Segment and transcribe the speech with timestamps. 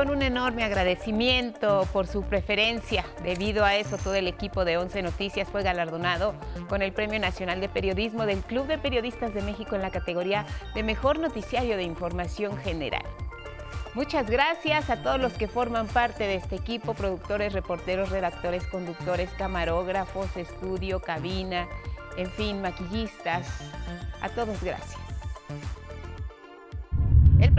[0.00, 3.04] Con un enorme agradecimiento por su preferencia.
[3.22, 6.32] Debido a eso, todo el equipo de 11 Noticias fue galardonado
[6.70, 10.46] con el Premio Nacional de Periodismo del Club de Periodistas de México en la categoría
[10.74, 13.02] de Mejor Noticiario de Información General.
[13.92, 19.28] Muchas gracias a todos los que forman parte de este equipo, productores, reporteros, redactores, conductores,
[19.36, 21.68] camarógrafos, estudio, cabina,
[22.16, 23.46] en fin, maquillistas.
[24.22, 24.98] A todos gracias.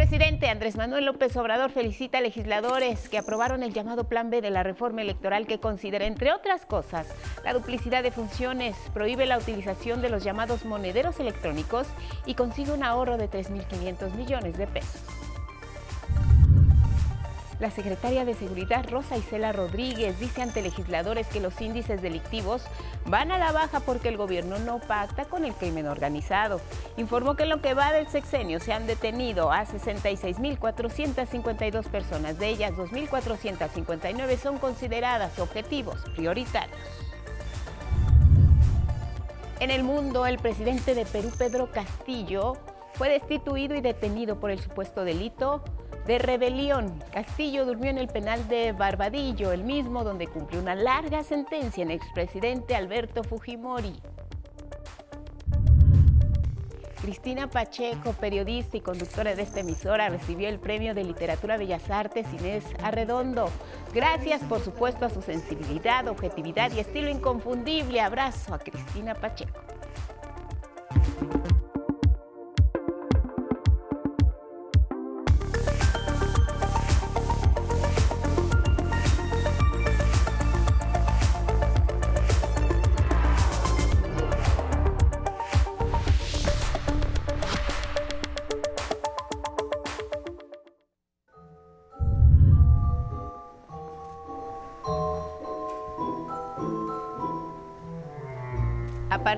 [0.01, 4.49] Presidente Andrés Manuel López Obrador felicita a legisladores que aprobaron el llamado Plan B de
[4.49, 7.05] la reforma electoral que considera, entre otras cosas,
[7.45, 11.85] la duplicidad de funciones, prohíbe la utilización de los llamados monederos electrónicos
[12.25, 15.20] y consigue un ahorro de 3.500 millones de pesos.
[17.61, 22.63] La secretaria de Seguridad Rosa Isela Rodríguez dice ante legisladores que los índices delictivos
[23.05, 26.59] van a la baja porque el gobierno no pacta con el crimen organizado.
[26.97, 32.49] Informó que en lo que va del sexenio se han detenido a 66.452 personas, de
[32.49, 36.79] ellas 2.459 son consideradas objetivos prioritarios.
[39.59, 42.57] En el mundo, el presidente de Perú, Pedro Castillo,
[42.95, 45.63] fue destituido y detenido por el supuesto delito
[46.05, 47.01] de rebelión.
[47.11, 51.91] Castillo durmió en el penal de Barbadillo, el mismo donde cumplió una larga sentencia en
[51.91, 53.99] expresidente Alberto Fujimori.
[57.01, 62.27] Cristina Pacheco, periodista y conductora de esta emisora, recibió el Premio de Literatura Bellas Artes
[62.31, 63.49] Inés Arredondo.
[63.91, 68.01] Gracias, por supuesto, a su sensibilidad, objetividad y estilo inconfundible.
[68.01, 69.61] Abrazo a Cristina Pacheco.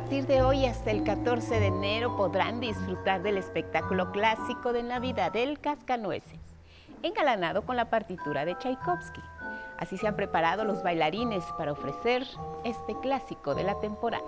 [0.03, 5.31] Partir de hoy hasta el 14 de enero podrán disfrutar del espectáculo clásico de Navidad
[5.31, 6.41] del Cascanueces,
[7.03, 9.21] engalanado con la partitura de Tchaikovsky.
[9.77, 12.27] Así se han preparado los bailarines para ofrecer
[12.65, 14.25] este clásico de la temporada.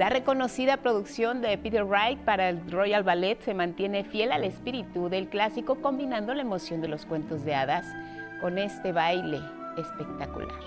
[0.00, 5.10] La reconocida producción de Peter Wright para el Royal Ballet se mantiene fiel al espíritu
[5.10, 7.84] del clásico combinando la emoción de los cuentos de hadas
[8.40, 9.42] con este baile
[9.76, 10.58] espectacular.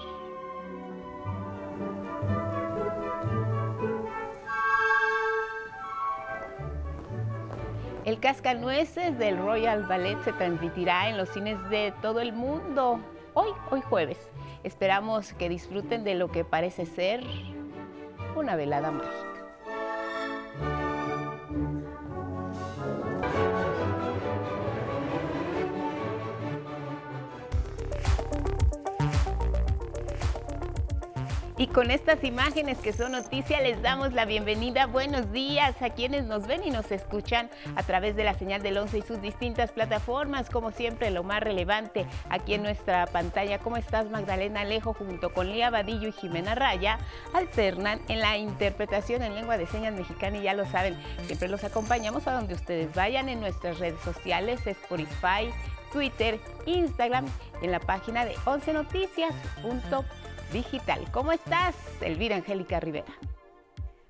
[8.05, 12.99] El Cascanueces del Royal Ballet se transmitirá en los cines de todo el mundo
[13.33, 14.29] hoy, hoy jueves.
[14.63, 17.23] Esperamos que disfruten de lo que parece ser
[18.35, 19.32] una velada mágica.
[31.55, 34.87] Y con estas imágenes que son noticia les damos la bienvenida.
[34.87, 38.75] Buenos días a quienes nos ven y nos escuchan a través de la señal del
[38.75, 40.49] 11 y sus distintas plataformas.
[40.49, 43.59] Como siempre, lo más relevante aquí en nuestra pantalla.
[43.59, 44.95] ¿Cómo estás, Magdalena Alejo?
[44.95, 46.97] Junto con Lía Vadillo y Jimena Raya,
[47.35, 50.97] alternan en la interpretación en lengua de señas mexicana y ya lo saben,
[51.27, 55.51] siempre los acompañamos a donde ustedes vayan en nuestras redes sociales, Spotify,
[55.91, 57.25] Twitter, Instagram,
[57.61, 60.22] en la página de 11noticias.com
[60.53, 61.01] digital.
[61.11, 63.11] ¿Cómo estás, Elvira Angélica Rivera?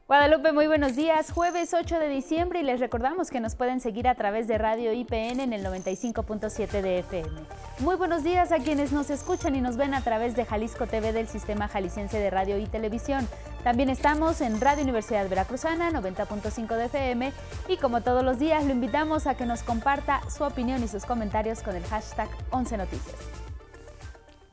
[0.06, 1.32] Guadalupe, muy buenos días.
[1.32, 4.92] Jueves 8 de diciembre y les recordamos que nos pueden seguir a través de Radio
[4.92, 7.32] IPN en el 95.7 de FM.
[7.80, 11.14] Muy buenos días a quienes nos escuchan y nos ven a través de Jalisco TV
[11.14, 13.28] del Sistema Jalisciense de Radio y Televisión.
[13.64, 17.34] También estamos en Radio Universidad Veracruzana 90.5 de FM
[17.70, 21.06] y como todos los días lo invitamos a que nos comparta su opinión y sus
[21.06, 23.43] comentarios con el hashtag 11 Noticias.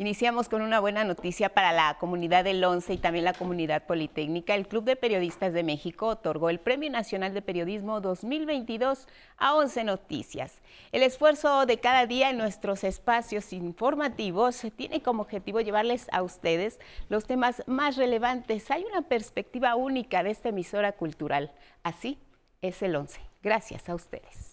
[0.00, 4.54] Iniciamos con una buena noticia para la comunidad del ONCE y también la comunidad politécnica.
[4.54, 9.06] El Club de Periodistas de México otorgó el Premio Nacional de Periodismo 2022
[9.36, 10.62] a 11 Noticias.
[10.92, 16.80] El esfuerzo de cada día en nuestros espacios informativos tiene como objetivo llevarles a ustedes
[17.10, 18.70] los temas más relevantes.
[18.70, 21.52] Hay una perspectiva única de esta emisora cultural.
[21.82, 22.18] Así
[22.62, 23.20] es el 11.
[23.42, 24.49] Gracias a ustedes.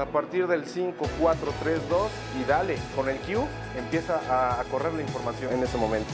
[0.00, 2.10] A partir del 5, 4, 3, 2
[2.40, 6.10] y dale, con el Q empieza a, a correr la información en ese momento.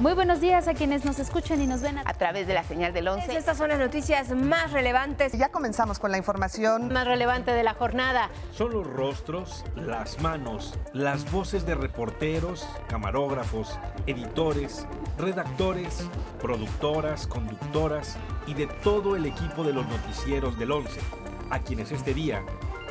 [0.00, 2.92] Muy buenos días a quienes nos escuchan y nos ven a, través de la señal
[2.92, 3.36] del 11.
[3.36, 5.32] Estas son las noticias más relevantes.
[5.32, 8.30] Ya comenzamos con la información más relevante de la jornada.
[8.52, 13.76] Son los rostros, las manos, las voces de reporteros, camarógrafos,
[14.06, 14.86] editores,
[15.18, 16.06] redactores,
[16.40, 21.00] productoras, conductoras y de todo el equipo de los noticieros del 11,
[21.50, 22.42] a quienes este día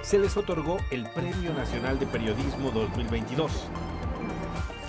[0.02, 3.70] se les otorgó el Premio Nacional de Periodismo 2022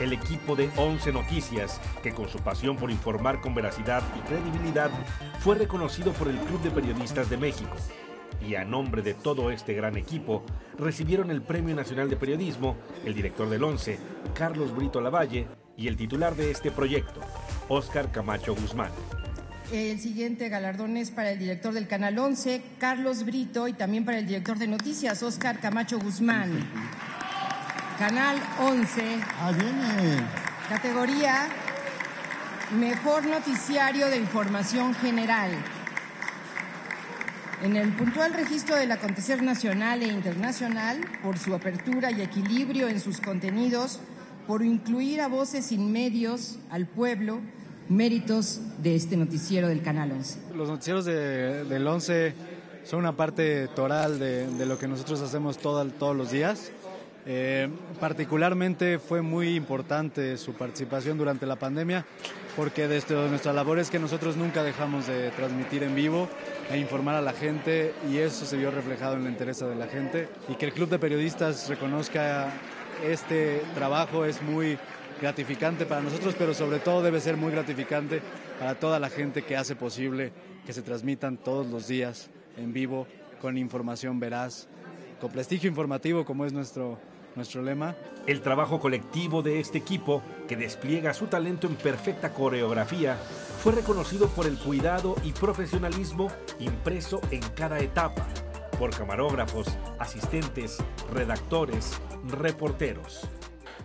[0.01, 4.91] el equipo de 11 Noticias, que con su pasión por informar con veracidad y credibilidad
[5.41, 7.75] fue reconocido por el Club de Periodistas de México.
[8.47, 10.45] Y a nombre de todo este gran equipo,
[10.79, 13.99] recibieron el Premio Nacional de Periodismo el director del 11,
[14.35, 17.21] Carlos Brito Lavalle, y el titular de este proyecto,
[17.69, 18.91] Óscar Camacho Guzmán.
[19.73, 24.19] El siguiente galardón es para el director del Canal 11, Carlos Brito, y también para
[24.19, 26.67] el director de noticias, Óscar Camacho Guzmán.
[27.99, 29.03] Canal 11.
[29.39, 30.23] Ah, viene.
[30.71, 31.49] Categoría
[32.79, 35.51] Mejor Noticiario de Información General.
[37.63, 43.01] En el puntual registro del acontecer nacional e internacional, por su apertura y equilibrio en
[43.01, 44.01] sus contenidos,
[44.47, 47.43] por incluir a voces sin medios, al pueblo,
[47.89, 50.41] méritos de este noticiero del Canal 11.
[50.55, 52.35] Los noticieros del 11
[52.85, 56.73] son una parte toral de, de lo que nosotros hacemos todos los días.
[57.31, 57.69] Eh,
[58.01, 62.07] particularmente fue muy importante su participación durante la pandemia
[62.57, 66.27] porque desde nuestra labor es que nosotros nunca dejamos de transmitir en vivo
[66.71, 69.89] e informar a la gente y eso se vio reflejado en la interés de la
[69.89, 72.51] gente y que el Club de Periodistas reconozca
[73.05, 74.79] este trabajo es muy
[75.21, 78.23] gratificante para nosotros, pero sobre todo debe ser muy gratificante
[78.59, 80.33] para toda la gente que hace posible
[80.67, 83.07] que se transmitan todos los días en vivo
[83.41, 84.69] con información veraz,
[85.21, 86.99] con prestigio informativo como es nuestro
[87.39, 87.97] nuestro lema.
[88.27, 93.17] El trabajo colectivo de este equipo, que despliega su talento en perfecta coreografía,
[93.63, 96.29] fue reconocido por el cuidado y profesionalismo
[96.59, 98.27] impreso en cada etapa,
[98.79, 99.69] por camarógrafos,
[99.99, 100.79] asistentes,
[101.11, 103.27] redactores, reporteros.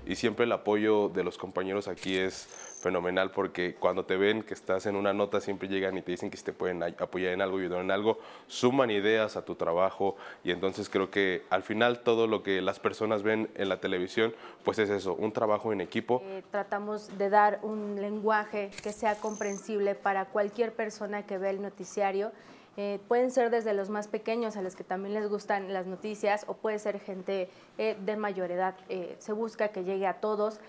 [0.06, 2.48] Y siempre el apoyo de los compañeros aquí es
[2.84, 6.30] fenomenal porque cuando te ven que estás en una nota siempre llegan y te dicen
[6.30, 10.52] que te pueden apoyar en algo, ayudar en algo, suman ideas a tu trabajo y
[10.52, 14.78] entonces creo que al final todo lo que las personas ven en la televisión pues
[14.80, 16.22] es eso, un trabajo en equipo.
[16.26, 21.62] Eh, tratamos de dar un lenguaje que sea comprensible para cualquier persona que ve el
[21.62, 22.34] noticiario
[22.76, 26.44] eh, pueden ser desde los más pequeños a los que también les gustan las noticias
[26.48, 28.76] o puede ser gente eh, de mayor edad.
[28.90, 30.60] Eh, se busca que llegue a todos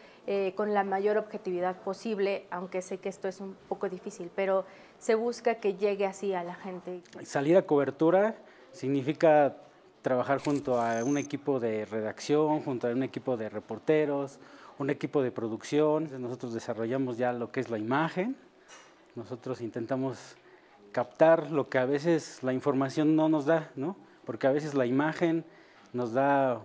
[0.56, 4.64] con la mayor objetividad posible, aunque sé que esto es un poco difícil, pero
[4.98, 7.02] se busca que llegue así a la gente.
[7.24, 8.34] Salir a cobertura
[8.72, 9.54] significa
[10.00, 14.38] trabajar junto a un equipo de redacción, junto a un equipo de reporteros,
[14.78, 16.08] un equipo de producción.
[16.18, 18.34] Nosotros desarrollamos ya lo que es la imagen.
[19.16, 20.38] Nosotros intentamos
[20.94, 23.96] captar lo que a veces la información no nos da, ¿no?
[24.24, 25.44] Porque a veces la imagen
[25.92, 26.64] nos da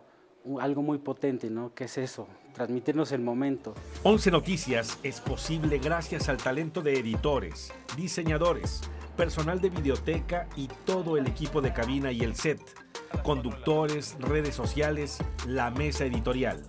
[0.62, 1.74] algo muy potente, ¿no?
[1.74, 2.27] ¿Qué es eso?
[2.53, 3.74] Transmitirnos el momento.
[4.03, 8.81] 11 Noticias es posible gracias al talento de editores, diseñadores,
[9.17, 12.62] personal de biblioteca y todo el equipo de cabina y el set,
[13.24, 15.17] conductores, redes sociales,
[15.48, 16.63] la mesa editorial.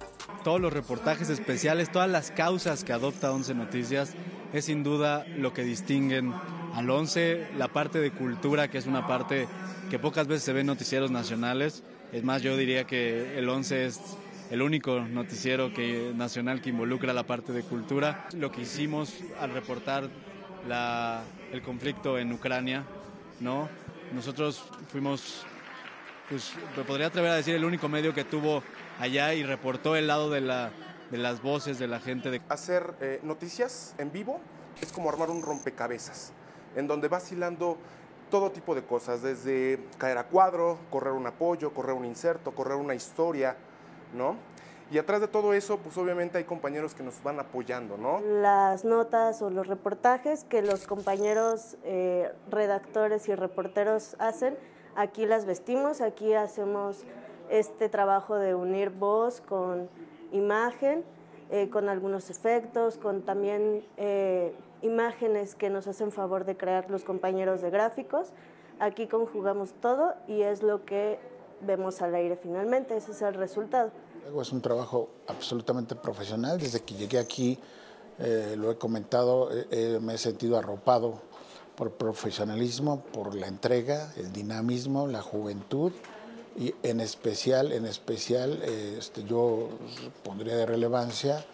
[0.44, 4.14] Todos los reportajes especiales, todas las causas que adopta 11 Noticias
[4.54, 6.32] es sin duda lo que distinguen
[6.74, 9.48] al 11, la parte de cultura, que es una parte
[9.90, 11.82] que pocas veces se ve en noticieros nacionales.
[12.12, 14.00] Es más, yo diría que el 11 es
[14.50, 18.28] el único noticiero que, nacional que involucra la parte de cultura.
[18.36, 20.08] Lo que hicimos al reportar
[20.68, 21.22] la,
[21.52, 22.84] el conflicto en Ucrania,
[23.40, 23.68] ¿no?
[24.12, 25.44] Nosotros fuimos,
[26.28, 28.62] pues me podría atrever a decir, el único medio que tuvo
[28.98, 30.72] allá y reportó el lado de, la,
[31.10, 32.30] de las voces de la gente.
[32.30, 32.42] De...
[32.48, 34.40] Hacer eh, noticias en vivo
[34.80, 36.32] es como armar un rompecabezas
[36.76, 37.76] en donde va hilando
[38.30, 42.76] todo tipo de cosas, desde caer a cuadro, correr un apoyo, correr un inserto, correr
[42.76, 43.56] una historia,
[44.14, 44.36] ¿no?
[44.90, 48.20] Y atrás de todo eso, pues obviamente hay compañeros que nos van apoyando, ¿no?
[48.20, 54.56] Las notas o los reportajes que los compañeros eh, redactores y reporteros hacen,
[54.96, 57.04] aquí las vestimos, aquí hacemos
[57.50, 59.88] este trabajo de unir voz con
[60.32, 61.04] imagen,
[61.50, 67.04] eh, con algunos efectos, con también eh, imágenes que nos hacen favor de crear los
[67.04, 68.28] compañeros de gráficos.
[68.78, 71.18] Aquí conjugamos todo y es lo que
[71.60, 73.90] vemos al aire finalmente, ese es el resultado.
[74.40, 76.58] Es un trabajo absolutamente profesional.
[76.58, 77.58] Desde que llegué aquí,
[78.18, 81.20] eh, lo he comentado, eh, eh, me he sentido arropado
[81.74, 85.92] por profesionalismo, por la entrega, el dinamismo, la juventud
[86.56, 89.68] y en especial, en especial, este, yo
[90.22, 91.44] pondría de relevancia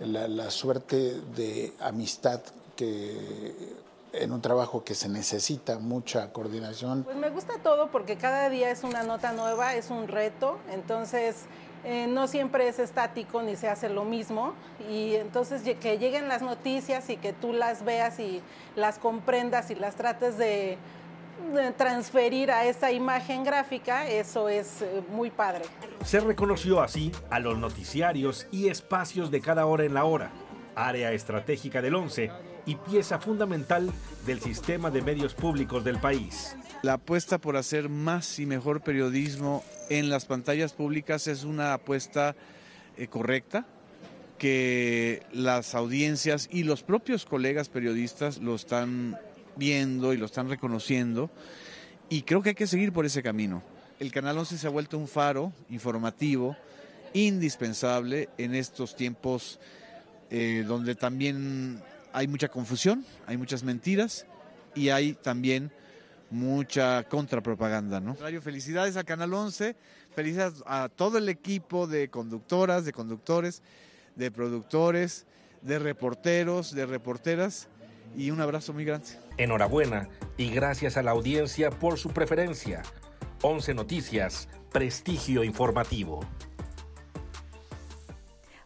[0.00, 2.42] la, la suerte de amistad
[2.76, 7.04] que en un trabajo que se necesita mucha coordinación.
[7.04, 11.46] Pues me gusta todo porque cada día es una nota nueva, es un reto, entonces
[11.84, 14.54] eh, no siempre es estático ni se hace lo mismo
[14.90, 18.42] y entonces que lleguen las noticias y que tú las veas y
[18.76, 20.76] las comprendas y las trates de,
[21.54, 25.64] de transferir a esa imagen gráfica, eso es eh, muy padre.
[26.04, 30.30] Se reconoció así a los noticiarios y espacios de cada hora en la hora,
[30.74, 33.90] área estratégica del 11 y pieza fundamental
[34.26, 36.56] del sistema de medios públicos del país.
[36.82, 42.34] La apuesta por hacer más y mejor periodismo en las pantallas públicas es una apuesta
[42.96, 43.66] eh, correcta,
[44.38, 49.16] que las audiencias y los propios colegas periodistas lo están
[49.56, 51.30] viendo y lo están reconociendo
[52.08, 53.62] y creo que hay que seguir por ese camino.
[53.98, 56.56] El Canal 11 se ha vuelto un faro informativo
[57.14, 59.58] indispensable en estos tiempos
[60.28, 61.80] eh, donde también
[62.12, 64.26] hay mucha confusión, hay muchas mentiras
[64.74, 65.70] y hay también
[66.30, 68.14] mucha contrapropaganda, ¿no?
[68.14, 69.76] Felicidades a Canal 11,
[70.14, 73.62] felicidades a todo el equipo de conductoras, de conductores,
[74.16, 75.26] de productores,
[75.60, 77.68] de reporteros, de reporteras
[78.16, 79.08] y un abrazo muy grande.
[79.36, 82.82] Enhorabuena y gracias a la audiencia por su preferencia.
[83.42, 86.20] 11 Noticias, prestigio informativo.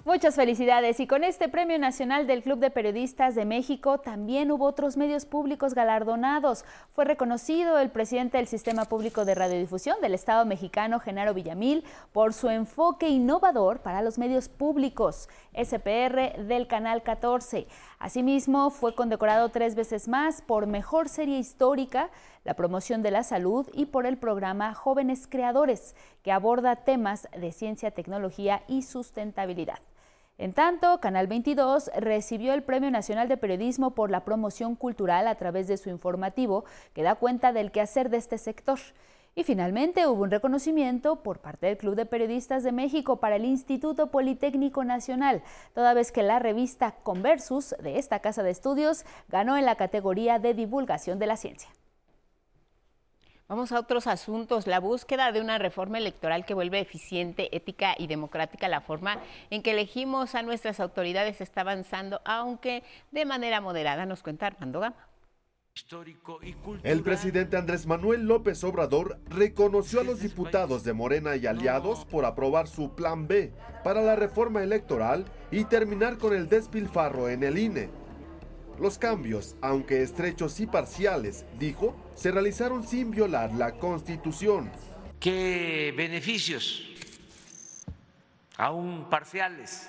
[0.06, 4.64] Muchas felicidades y con este Premio Nacional del Club de Periodistas de México también hubo
[4.64, 6.64] otros medios públicos galardonados.
[6.92, 11.82] Fue reconocido el presidente del Sistema Público de Radiodifusión del Estado mexicano, Genaro Villamil,
[12.12, 17.66] por su enfoque innovador para los medios públicos, SPR del Canal 14.
[17.98, 22.10] Asimismo, fue condecorado tres veces más por Mejor Serie Histórica,
[22.44, 27.50] la promoción de la salud y por el programa Jóvenes Creadores, que aborda temas de
[27.50, 29.80] ciencia, tecnología y sustentabilidad.
[30.38, 35.34] En tanto, Canal 22 recibió el Premio Nacional de Periodismo por la promoción cultural a
[35.36, 38.78] través de su informativo, que da cuenta del quehacer de este sector.
[39.34, 43.46] Y finalmente hubo un reconocimiento por parte del Club de Periodistas de México para el
[43.46, 45.42] Instituto Politécnico Nacional,
[45.74, 50.38] toda vez que la revista Conversus de esta casa de estudios ganó en la categoría
[50.38, 51.70] de divulgación de la ciencia.
[53.48, 54.66] Vamos a otros asuntos.
[54.66, 59.62] La búsqueda de una reforma electoral que vuelve eficiente, ética y democrática la forma en
[59.62, 64.96] que elegimos a nuestras autoridades está avanzando, aunque de manera moderada, nos cuenta Armando Gama.
[66.82, 72.24] El presidente Andrés Manuel López Obrador reconoció a los diputados de Morena y aliados por
[72.24, 73.52] aprobar su plan B
[73.84, 78.05] para la reforma electoral y terminar con el despilfarro en el INE.
[78.78, 84.70] Los cambios, aunque estrechos y parciales, dijo, se realizaron sin violar la Constitución.
[85.18, 86.82] ¿Qué beneficios?
[88.58, 89.88] Aún parciales.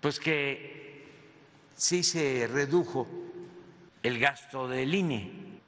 [0.00, 1.04] Pues que
[1.74, 3.08] sí se redujo
[4.04, 5.60] el gasto del INE.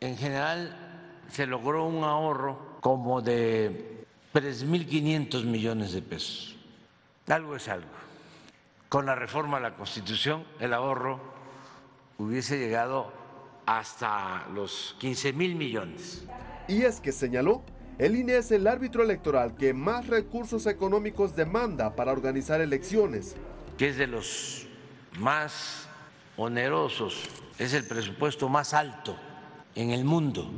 [0.00, 4.04] En general se logró un ahorro como de
[4.34, 6.56] 3.500 millones de pesos.
[7.26, 8.09] Algo es algo
[8.90, 11.20] con la reforma a la Constitución el ahorro
[12.18, 13.10] hubiese llegado
[13.64, 16.26] hasta los 15 mil millones.
[16.66, 17.62] Y es que señaló,
[17.98, 23.36] el INE es el árbitro electoral que más recursos económicos demanda para organizar elecciones.
[23.78, 24.66] Que es de los
[25.20, 25.88] más
[26.36, 27.28] onerosos,
[27.58, 29.16] es el presupuesto más alto
[29.76, 30.50] en el mundo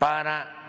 [0.00, 0.65] para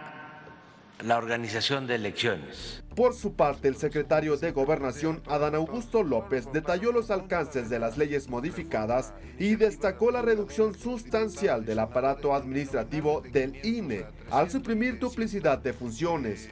[1.04, 2.84] la organización de elecciones.
[2.96, 7.98] Por su parte, el secretario de Gobernación, Adán Augusto López, detalló los alcances de las
[7.98, 15.60] leyes modificadas y destacó la reducción sustancial del aparato administrativo del INE al suprimir duplicidad
[15.60, 16.50] de funciones.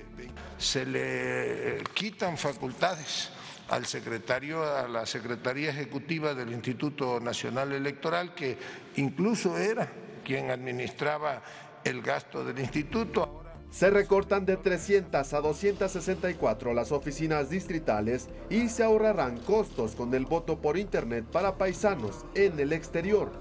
[0.60, 3.32] Se le quitan facultades
[3.70, 8.58] al secretario, a la Secretaría Ejecutiva del Instituto Nacional Electoral, que
[8.98, 9.92] incluso era
[10.24, 11.42] quien administraba
[11.84, 13.45] el gasto del instituto.
[13.76, 20.26] Se recortan de 300 a 264 las oficinas distritales y se ahorrarán costos con el
[20.26, 23.34] voto por Internet para paisanos en el exterior.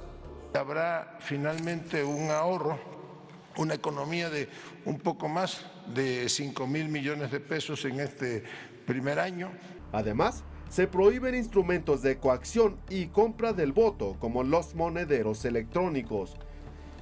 [0.53, 2.81] Habrá finalmente un ahorro,
[3.59, 4.49] una economía de
[4.85, 8.43] un poco más de 5 mil millones de pesos en este
[8.89, 9.53] primer año.
[9.93, 16.35] Además, se prohíben instrumentos de coacción y compra del voto como los monederos electrónicos.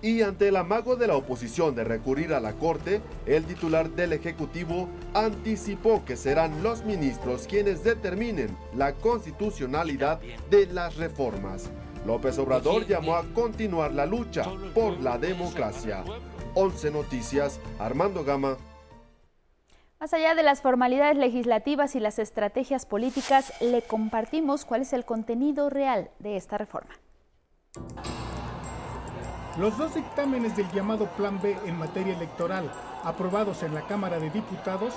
[0.03, 4.13] Y ante el amago de la oposición de recurrir a la Corte, el titular del
[4.13, 11.71] Ejecutivo anticipó que serán los ministros quienes determinen la constitucionalidad de las reformas.
[12.05, 14.45] López Obrador llamó a continuar la lucha
[14.75, 16.03] por la democracia.
[16.55, 18.57] 11 Noticias, Armando Gama,
[20.01, 25.05] Más allá de las formalidades legislativas y las estrategias políticas, le compartimos cuál es el
[25.05, 26.91] contenido real de esta reforma.
[29.59, 32.73] Los dos dictámenes del llamado Plan B en materia electoral,
[33.05, 34.95] aprobados en la Cámara de Diputados,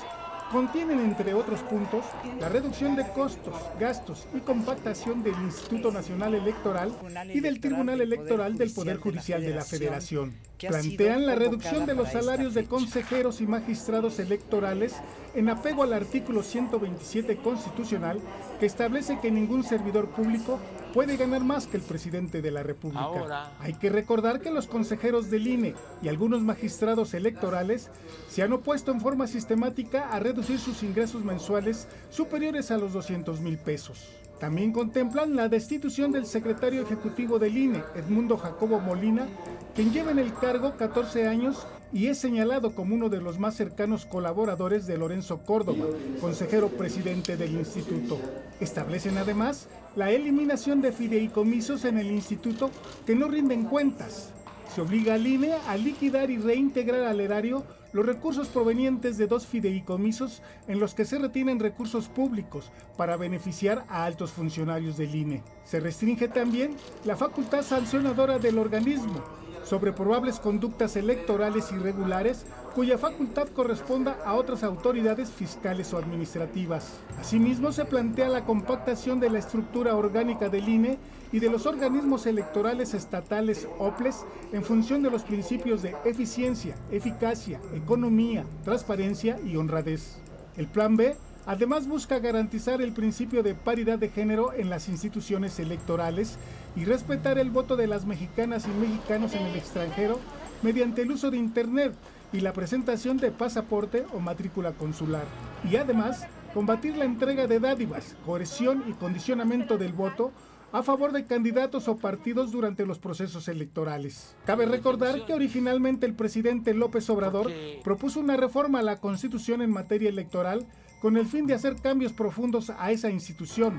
[0.50, 2.06] contienen, entre otros puntos,
[2.40, 6.94] la reducción de costos, gastos y compactación del Instituto Nacional Electoral
[7.34, 10.34] y del Tribunal Electoral del Poder Judicial de la Federación.
[10.58, 14.96] Plantean la reducción de los salarios de consejeros y magistrados electorales
[15.34, 18.20] en apego al artículo 127 constitucional
[18.60, 20.60] que establece que ningún servidor público
[20.94, 23.52] puede ganar más que el presidente de la República.
[23.60, 27.90] Hay que recordar que los consejeros del INE y algunos magistrados electorales
[28.30, 33.42] se han opuesto en forma sistemática a reducir sus ingresos mensuales superiores a los 200
[33.42, 34.08] mil pesos.
[34.40, 39.28] También contemplan la destitución del secretario ejecutivo del INE, Edmundo Jacobo Molina,
[39.74, 43.56] quien lleva en el cargo 14 años y es señalado como uno de los más
[43.56, 45.86] cercanos colaboradores de Lorenzo Córdoba,
[46.20, 48.20] consejero presidente del instituto.
[48.60, 52.70] Establecen además la eliminación de fideicomisos en el instituto
[53.06, 54.34] que no rinden cuentas.
[54.74, 57.64] Se obliga al INE a liquidar y reintegrar al erario
[57.96, 63.86] los recursos provenientes de dos fideicomisos en los que se retienen recursos públicos para beneficiar
[63.88, 65.44] a altos funcionarios del INE.
[65.64, 66.76] Se restringe también
[67.06, 69.24] la facultad sancionadora del organismo
[69.64, 72.46] sobre probables conductas electorales irregulares
[72.76, 77.00] cuya facultad corresponda a otras autoridades fiscales o administrativas.
[77.18, 80.98] Asimismo, se plantea la compactación de la estructura orgánica del INE
[81.32, 87.62] y de los organismos electorales estatales OPLES en función de los principios de eficiencia, eficacia,
[87.74, 90.18] economía, transparencia y honradez.
[90.58, 91.16] El Plan B
[91.48, 96.40] Además busca garantizar el principio de paridad de género en las instituciones electorales
[96.76, 100.20] y respetar el voto de las mexicanas y mexicanos en el extranjero
[100.64, 101.94] mediante el uso de Internet
[102.36, 105.26] y la presentación de pasaporte o matrícula consular.
[105.70, 110.32] Y además, combatir la entrega de dádivas, coerción y condicionamiento del voto
[110.74, 114.36] a favor de candidatos o partidos durante los procesos electorales.
[114.46, 117.50] Cabe recordar que originalmente el presidente López Obrador
[117.84, 120.68] propuso una reforma a la Constitución en materia electoral
[121.02, 123.76] con el fin de hacer cambios profundos a esa institución.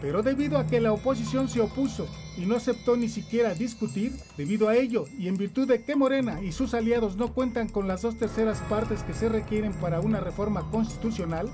[0.00, 2.06] Pero debido a que la oposición se opuso
[2.36, 6.42] y no aceptó ni siquiera discutir, debido a ello y en virtud de que Morena
[6.42, 10.20] y sus aliados no cuentan con las dos terceras partes que se requieren para una
[10.20, 11.48] reforma constitucional,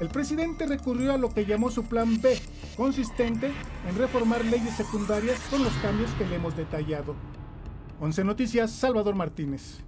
[0.00, 2.38] el presidente recurrió a lo que llamó su plan B,
[2.76, 3.52] consistente
[3.88, 7.14] en reformar leyes secundarias con los cambios que le hemos detallado.
[8.00, 9.84] 11 Noticias, Salvador Martínez.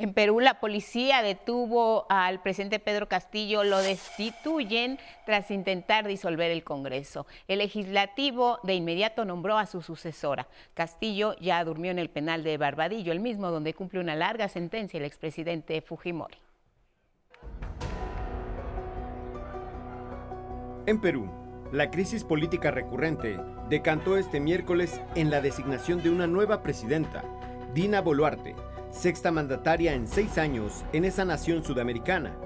[0.00, 6.62] En Perú, la policía detuvo al presidente Pedro Castillo, lo destituyen tras intentar disolver el
[6.62, 7.26] Congreso.
[7.48, 10.46] El legislativo de inmediato nombró a su sucesora.
[10.74, 14.98] Castillo ya durmió en el penal de Barbadillo, el mismo donde cumple una larga sentencia
[14.98, 16.38] el expresidente Fujimori.
[20.86, 21.28] En Perú,
[21.72, 23.36] la crisis política recurrente
[23.68, 27.24] decantó este miércoles en la designación de una nueva presidenta,
[27.74, 28.54] Dina Boluarte
[28.90, 32.36] sexta mandataria en seis años en esa nación sudamericana.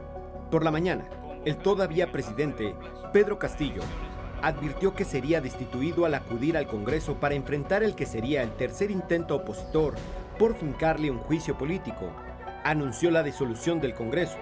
[0.51, 1.05] Por la mañana,
[1.45, 2.75] el todavía presidente,
[3.13, 3.83] Pedro Castillo,
[4.43, 8.91] advirtió que sería destituido al acudir al Congreso para enfrentar el que sería el tercer
[8.91, 9.95] intento opositor
[10.39, 12.11] por fincarle un juicio político.
[12.65, 14.39] Anunció la disolución del Congreso.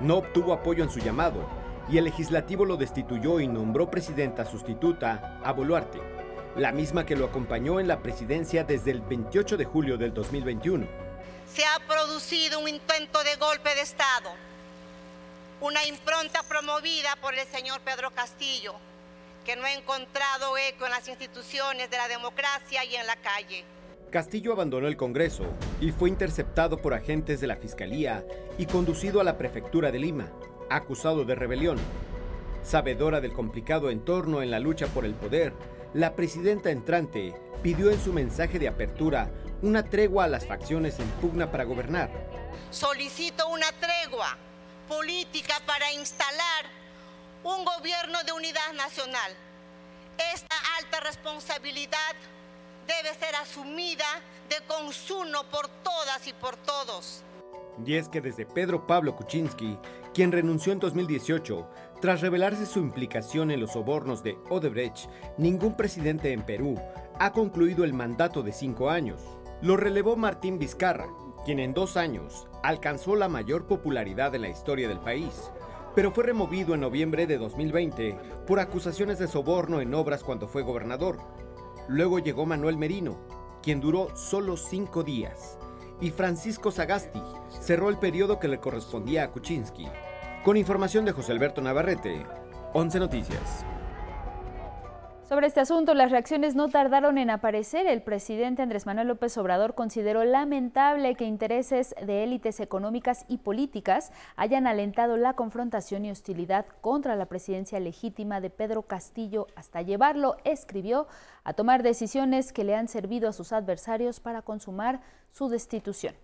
[0.00, 1.48] No obtuvo apoyo en su llamado
[1.90, 6.00] y el legislativo lo destituyó y nombró presidenta sustituta a Boluarte,
[6.56, 11.09] la misma que lo acompañó en la presidencia desde el 28 de julio del 2021
[11.54, 14.30] se ha producido un intento de golpe de Estado,
[15.60, 18.74] una impronta promovida por el señor Pedro Castillo,
[19.44, 23.64] que no ha encontrado eco en las instituciones de la democracia y en la calle.
[24.10, 25.44] Castillo abandonó el Congreso
[25.80, 28.24] y fue interceptado por agentes de la Fiscalía
[28.58, 30.28] y conducido a la Prefectura de Lima,
[30.68, 31.78] acusado de rebelión.
[32.62, 35.52] Sabedora del complicado entorno en la lucha por el poder,
[35.94, 39.30] la presidenta entrante pidió en su mensaje de apertura
[39.62, 42.10] una tregua a las facciones en pugna para gobernar.
[42.70, 44.36] Solicito una tregua
[44.88, 46.66] política para instalar
[47.42, 49.32] un gobierno de unidad nacional.
[50.34, 52.14] Esta alta responsabilidad
[52.86, 54.06] debe ser asumida
[54.48, 57.22] de consumo por todas y por todos.
[57.84, 59.78] Y es que desde Pedro Pablo Kuczynski,
[60.12, 61.68] quien renunció en 2018,
[62.00, 66.76] tras revelarse su implicación en los sobornos de Odebrecht, ningún presidente en Perú
[67.18, 69.20] ha concluido el mandato de cinco años.
[69.60, 71.08] Lo relevó Martín Vizcarra,
[71.44, 75.50] quien en dos años alcanzó la mayor popularidad en la historia del país,
[75.94, 80.62] pero fue removido en noviembre de 2020 por acusaciones de soborno en obras cuando fue
[80.62, 81.18] gobernador.
[81.88, 83.18] Luego llegó Manuel Merino,
[83.62, 85.58] quien duró solo cinco días,
[86.00, 87.20] y Francisco Sagasti
[87.60, 89.86] cerró el periodo que le correspondía a Kuczynski.
[90.44, 92.24] Con información de José Alberto Navarrete,
[92.72, 93.66] 11 Noticias.
[95.28, 97.86] Sobre este asunto, las reacciones no tardaron en aparecer.
[97.86, 104.12] El presidente Andrés Manuel López Obrador consideró lamentable que intereses de élites económicas y políticas
[104.34, 110.38] hayan alentado la confrontación y hostilidad contra la presidencia legítima de Pedro Castillo hasta llevarlo,
[110.44, 111.06] escribió,
[111.44, 116.14] a tomar decisiones que le han servido a sus adversarios para consumar su destitución.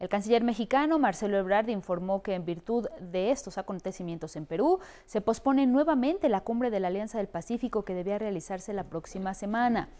[0.00, 5.20] El canciller mexicano Marcelo Ebrard informó que en virtud de estos acontecimientos en Perú, se
[5.20, 9.90] pospone nuevamente la cumbre de la Alianza del Pacífico que debía realizarse la próxima semana.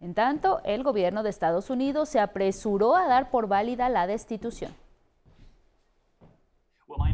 [0.00, 4.74] En tanto, el gobierno de Estados Unidos se apresuró a dar por válida la destitución.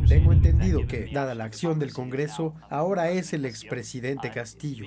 [0.09, 4.87] Tengo entendido que, dada la acción del Congreso, ahora es el expresidente Castillo.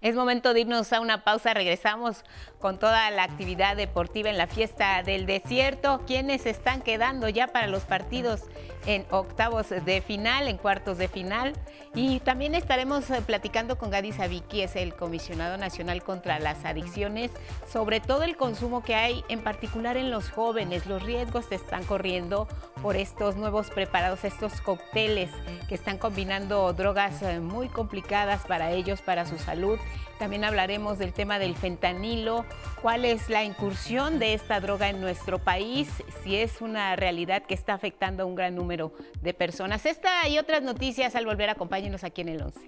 [0.00, 1.54] Es momento de irnos a una pausa.
[1.54, 2.24] Regresamos
[2.60, 6.02] con toda la actividad deportiva en la fiesta del desierto.
[6.06, 8.42] ¿Quiénes están quedando ya para los partidos
[8.86, 11.52] en octavos de final, en cuartos de final?
[11.94, 17.30] Y también estaremos eh, platicando con Gadi Sabiki, es el comisionado nacional contra las adicciones,
[17.70, 20.86] sobre todo el consumo que hay, en particular en los jóvenes.
[20.86, 22.46] Los riesgos se están corriendo
[22.82, 25.30] por estos nuevos preparados, estos cócteles
[25.68, 29.78] que están combinando drogas eh, muy complicadas para ellos, para su salud
[30.18, 32.44] también hablaremos del tema del fentanilo,
[32.82, 35.88] cuál es la incursión de esta droga en nuestro país,
[36.22, 39.86] si es una realidad que está afectando a un gran número de personas.
[39.86, 42.60] Esta y otras noticias al volver, acompáñenos aquí en el 11.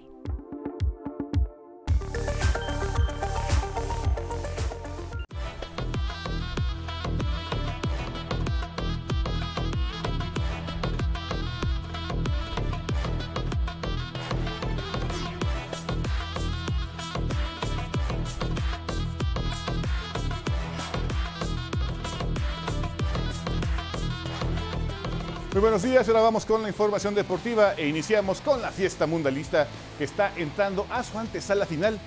[25.61, 30.05] Buenos días, ahora vamos con la información deportiva e iniciamos con la fiesta mundialista que
[30.05, 31.99] está entrando a su antesala final.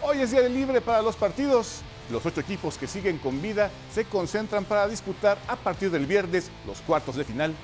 [0.00, 1.82] Hoy es día de libre para los partidos.
[2.10, 6.50] Los ocho equipos que siguen con vida se concentran para disputar a partir del viernes
[6.66, 7.54] los cuartos de final.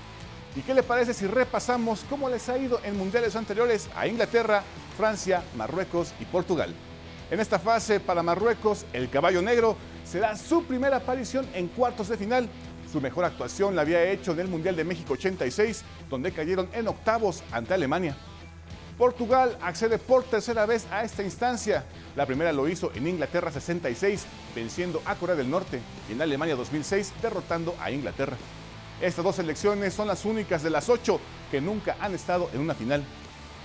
[0.54, 4.62] ¿Y qué le parece si repasamos cómo les ha ido en mundiales anteriores a Inglaterra,
[4.98, 6.74] Francia, Marruecos y Portugal?
[7.30, 12.18] En esta fase para Marruecos, el caballo negro será su primera aparición en cuartos de
[12.18, 12.50] final
[12.90, 16.88] su mejor actuación la había hecho en el Mundial de México 86, donde cayeron en
[16.88, 18.16] octavos ante Alemania.
[18.96, 21.84] Portugal accede por tercera vez a esta instancia.
[22.16, 26.56] La primera lo hizo en Inglaterra 66, venciendo a Corea del Norte, y en Alemania
[26.56, 28.36] 2006, derrotando a Inglaterra.
[29.00, 31.20] Estas dos selecciones son las únicas de las ocho
[31.52, 33.04] que nunca han estado en una final.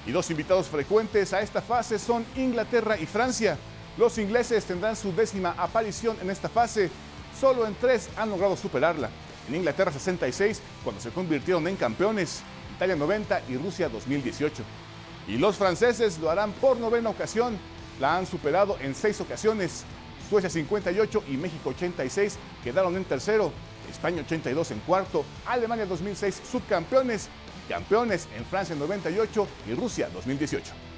[0.05, 3.57] Y dos invitados frecuentes a esta fase son Inglaterra y Francia.
[3.97, 6.91] Los ingleses tendrán su décima aparición en esta fase,
[7.39, 9.09] Solo en tres han logrado superarla.
[9.47, 12.41] En Inglaterra 66, cuando se convirtieron en campeones,
[12.75, 14.63] Italia 90 y Rusia 2018.
[15.27, 17.57] Y los franceses lo harán por novena ocasión.
[17.99, 19.83] La han superado en seis ocasiones.
[20.29, 23.51] Suecia 58 y México 86 quedaron en tercero.
[23.89, 25.25] España 82 en cuarto.
[25.45, 27.29] Alemania 2006 subcampeones.
[27.69, 30.92] Campeones en Francia 98 y Rusia 2018.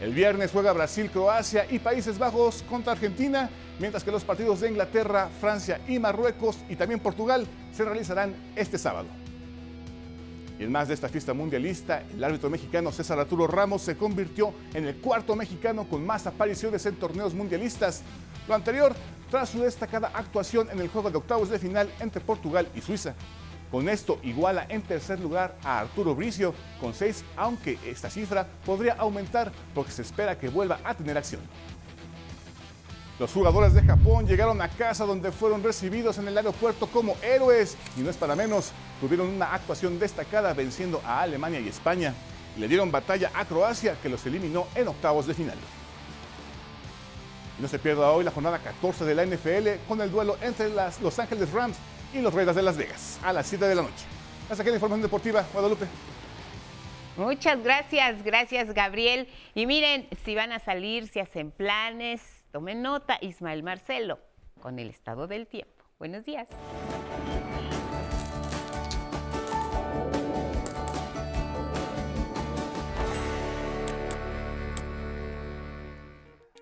[0.00, 4.70] El viernes juega Brasil, Croacia y Países Bajos contra Argentina mientras que los partidos de
[4.70, 9.08] Inglaterra, Francia y Marruecos y también Portugal se realizarán este sábado.
[10.58, 14.52] Y en más de esta fiesta mundialista, el árbitro mexicano César Arturo Ramos se convirtió
[14.74, 18.02] en el cuarto mexicano con más apariciones en torneos mundialistas.
[18.48, 18.94] Lo anterior
[19.30, 23.14] tras su destacada actuación en el juego de octavos de final entre Portugal y Suiza.
[23.70, 28.94] Con esto iguala en tercer lugar a Arturo Bricio con seis, aunque esta cifra podría
[28.94, 31.42] aumentar porque se espera que vuelva a tener acción.
[33.18, 37.76] Los jugadores de Japón llegaron a casa donde fueron recibidos en el aeropuerto como héroes
[37.96, 42.14] y no es para menos, tuvieron una actuación destacada venciendo a Alemania y España.
[42.56, 45.56] Le dieron batalla a Croacia que los eliminó en octavos de final.
[47.58, 50.70] Y no se pierda hoy la jornada 14 de la NFL con el duelo entre
[50.70, 51.76] las Los Ángeles Rams
[52.12, 54.04] y los Raiders de Las Vegas a las 7 de la noche.
[54.48, 55.86] Hasta aquí la información deportiva, Guadalupe.
[57.16, 59.28] Muchas gracias, gracias Gabriel.
[59.54, 64.20] Y miren, si van a salir, si hacen planes, Tomen nota, Ismael Marcelo,
[64.60, 65.84] con el estado del tiempo.
[65.98, 66.48] Buenos días.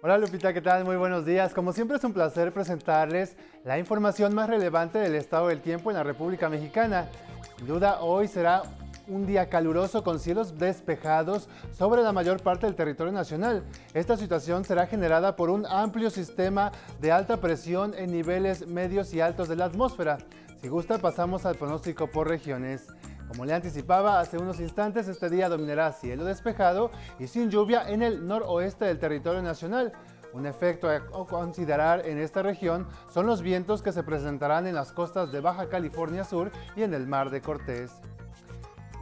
[0.02, 0.84] Hola Lupita, ¿qué tal?
[0.84, 1.54] Muy buenos días.
[1.54, 5.96] Como siempre es un placer presentarles la información más relevante del estado del tiempo en
[5.96, 7.08] la República Mexicana.
[7.56, 8.62] Sin duda, hoy será
[9.08, 13.64] un día caluroso con cielos despejados sobre la mayor parte del territorio nacional.
[13.94, 19.22] Esta situación será generada por un amplio sistema de alta presión en niveles medios y
[19.22, 20.18] altos de la atmósfera.
[20.60, 22.86] Si gusta, pasamos al pronóstico por regiones.
[23.28, 28.02] Como le anticipaba hace unos instantes, este día dominará cielo despejado y sin lluvia en
[28.02, 29.92] el noroeste del territorio nacional.
[30.32, 34.92] Un efecto a considerar en esta región son los vientos que se presentarán en las
[34.92, 37.92] costas de Baja California Sur y en el Mar de Cortés.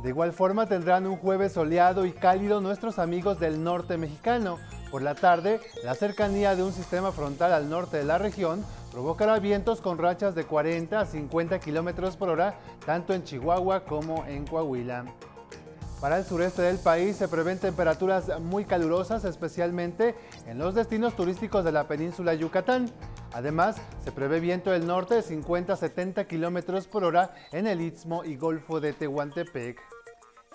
[0.03, 4.59] De igual forma tendrán un jueves soleado y cálido nuestros amigos del norte mexicano.
[4.91, 9.40] Por la tarde, la cercanía de un sistema frontal al norte de la región provocará
[9.40, 14.46] vientos con rachas de 40 a 50 kilómetros por hora, tanto en Chihuahua como en
[14.46, 15.04] Coahuila.
[16.00, 20.14] Para el sureste del país se prevén temperaturas muy calurosas, especialmente
[20.46, 22.88] en los destinos turísticos de la península Yucatán.
[23.33, 27.80] Además, se prevé viento del norte de 50 a 70 kilómetros por hora en el
[27.80, 29.76] Istmo y Golfo de Tehuantepec.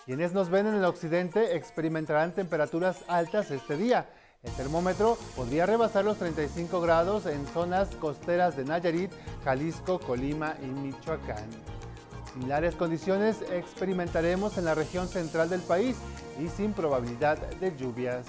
[0.06, 4.08] Quienes nos ven en el occidente experimentarán temperaturas altas este día.
[4.42, 9.12] El termómetro podría rebasar los 35 grados en zonas costeras de Nayarit,
[9.44, 11.50] Jalisco, Colima y Michoacán.
[12.34, 15.98] Similares condiciones experimentaremos en la región central del país
[16.42, 18.28] y sin probabilidad de lluvias.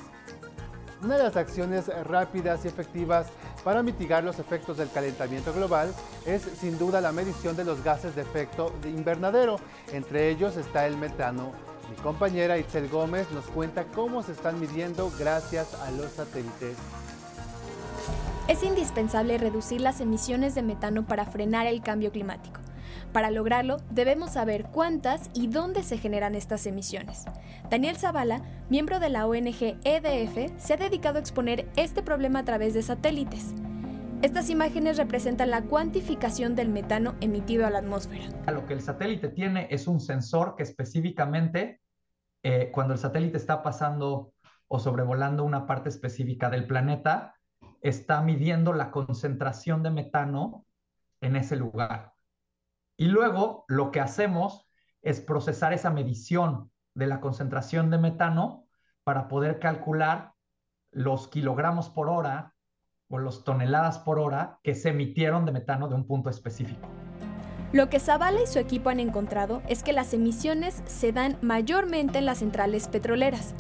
[1.01, 3.29] Una de las acciones rápidas y efectivas
[3.63, 5.95] para mitigar los efectos del calentamiento global
[6.27, 9.61] es sin duda la medición de los gases de efecto de invernadero.
[9.93, 11.53] Entre ellos está el metano.
[11.91, 16.77] Mi compañera Itzel Gómez nos cuenta cómo se están midiendo gracias a los satélites.
[18.47, 22.61] Es indispensable reducir las emisiones de metano para frenar el cambio climático.
[23.13, 27.25] Para lograrlo, debemos saber cuántas y dónde se generan estas emisiones.
[27.71, 32.45] Daniel Zavala, miembro de la ONG EDF, se ha dedicado a exponer este problema a
[32.45, 33.47] través de satélites.
[34.23, 38.27] Estas imágenes representan la cuantificación del metano emitido a la atmósfera.
[38.53, 41.81] Lo que el satélite tiene es un sensor que específicamente,
[42.43, 44.35] eh, cuando el satélite está pasando
[44.69, 47.35] o sobrevolando una parte específica del planeta,
[47.81, 50.67] está midiendo la concentración de metano
[51.23, 52.13] en ese lugar.
[52.99, 54.69] Y luego lo que hacemos
[55.01, 58.67] es procesar esa medición de la concentración de metano
[59.03, 60.35] para poder calcular
[60.91, 62.55] los kilogramos por hora
[63.11, 66.89] o las toneladas por hora que se emitieron de metano de un punto específico.
[67.73, 72.19] Lo que Zavala y su equipo han encontrado es que las emisiones se dan mayormente
[72.19, 73.55] en las centrales petroleras.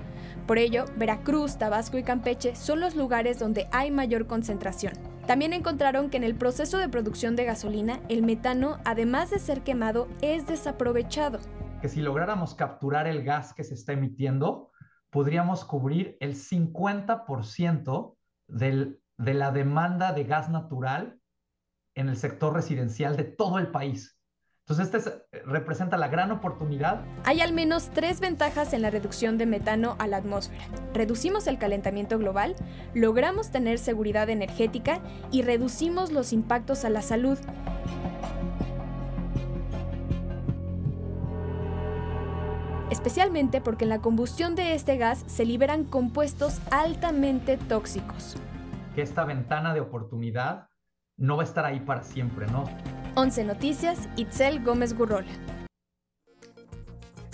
[0.46, 4.94] Por ello, Veracruz, Tabasco y Campeche son los lugares donde hay mayor concentración.
[5.26, 9.62] También encontraron que en el proceso de producción de gasolina, el metano, además de ser
[9.62, 11.38] quemado, es desaprovechado.
[11.80, 14.72] Que si lográramos capturar el gas que se está emitiendo,
[15.10, 18.16] podríamos cubrir el 50%
[18.48, 21.20] del, de la demanda de gas natural
[21.94, 24.16] en el sector residencial de todo el país.
[24.66, 27.04] Entonces, este representa la gran oportunidad.
[27.24, 30.64] Hay al menos tres ventajas en la reducción de metano a la atmósfera.
[30.94, 32.54] Reducimos el calentamiento global,
[32.94, 37.38] logramos tener seguridad energética y reducimos los impactos a la salud.
[42.90, 48.36] Especialmente porque en la combustión de este gas se liberan compuestos altamente tóxicos.
[48.94, 50.68] Que esta ventana de oportunidad
[51.16, 52.64] no va a estar ahí para siempre, ¿no?
[53.14, 55.30] 11 Noticias, Itzel Gómez Gurrola.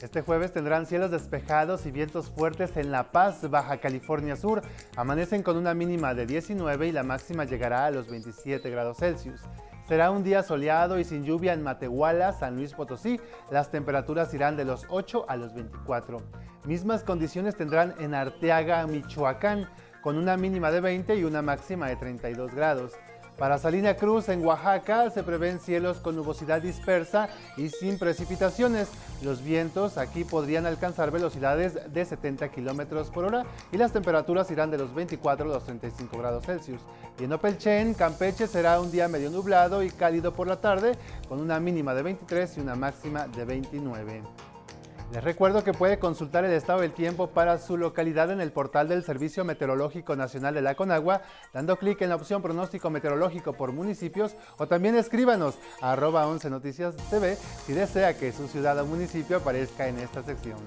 [0.03, 4.61] Este jueves tendrán cielos despejados y vientos fuertes en La Paz, Baja California Sur.
[4.95, 9.41] Amanecen con una mínima de 19 y la máxima llegará a los 27 grados Celsius.
[9.89, 13.21] Será un día soleado y sin lluvia en Matehuala, San Luis Potosí.
[13.51, 16.19] Las temperaturas irán de los 8 a los 24.
[16.65, 19.69] Mismas condiciones tendrán en Arteaga, Michoacán,
[20.07, 22.93] con una mínima de 20 y una máxima de 32 grados.
[23.37, 28.89] Para Salina Cruz, en Oaxaca, se prevén cielos con nubosidad dispersa y sin precipitaciones.
[29.25, 34.71] Los vientos aquí podrían alcanzar velocidades de 70 kilómetros por hora y las temperaturas irán
[34.71, 36.83] de los 24 a los 35 grados Celsius.
[37.19, 40.93] Y en Opelchen, Campeche, será un día medio nublado y cálido por la tarde,
[41.29, 44.23] con una mínima de 23 y una máxima de 29.
[45.13, 48.89] Les recuerdo que puede consultar el estado del tiempo para su localidad en el portal
[48.89, 51.23] del Servicio Meteorológico Nacional de la Conagua,
[51.55, 56.51] dando clic en la opción pronóstico meteorológico por municipios o también escríbanos a arroba 11
[56.51, 60.59] Noticias TV si desea que su ciudad o municipio aparezca en esta sección.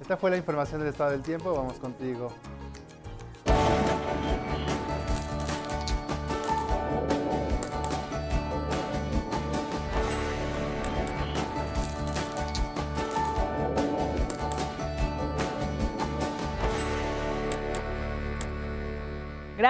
[0.00, 2.32] Esta fue la información del estado del tiempo, vamos contigo.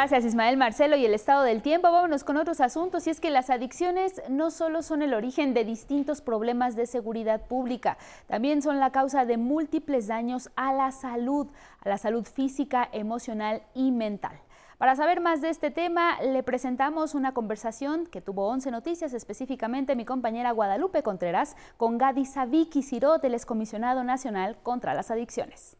[0.02, 1.92] Gracias Ismael Marcelo y el estado del tiempo.
[1.92, 5.64] Vámonos con otros asuntos y es que las adicciones no solo son el origen de
[5.64, 11.46] distintos problemas de seguridad pública, también son la causa de múltiples daños a la salud,
[11.84, 14.36] a la salud física, emocional y mental.
[14.76, 19.94] Para saber más de este tema, le presentamos una conversación que tuvo 11 noticias, específicamente
[19.94, 25.76] mi compañera Guadalupe Contreras, con Gadi Saviki Ciro, del excomisionado nacional contra las adicciones.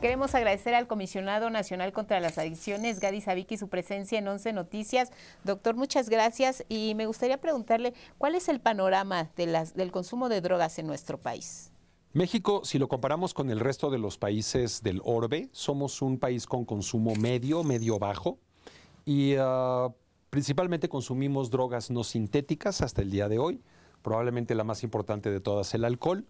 [0.00, 5.10] Queremos agradecer al Comisionado Nacional contra las Adicciones, Gadi Saviki, su presencia en 11 Noticias.
[5.42, 10.78] Doctor, muchas gracias y me gustaría preguntarle cuál es el panorama del consumo de drogas
[10.78, 11.72] en nuestro país.
[12.12, 16.46] México, si lo comparamos con el resto de los países del orbe, somos un país
[16.46, 18.38] con consumo medio, medio bajo
[19.04, 19.92] y uh,
[20.30, 23.60] principalmente consumimos drogas no sintéticas hasta el día de hoy.
[24.02, 26.24] Probablemente la más importante de todas, el alcohol.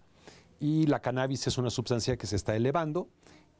[0.61, 3.09] Y la cannabis es una sustancia que se está elevando.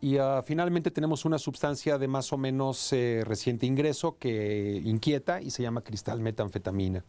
[0.01, 5.41] Y uh, finalmente tenemos una sustancia de más o menos eh, reciente ingreso que inquieta
[5.41, 7.05] y se llama cristal metanfetamina.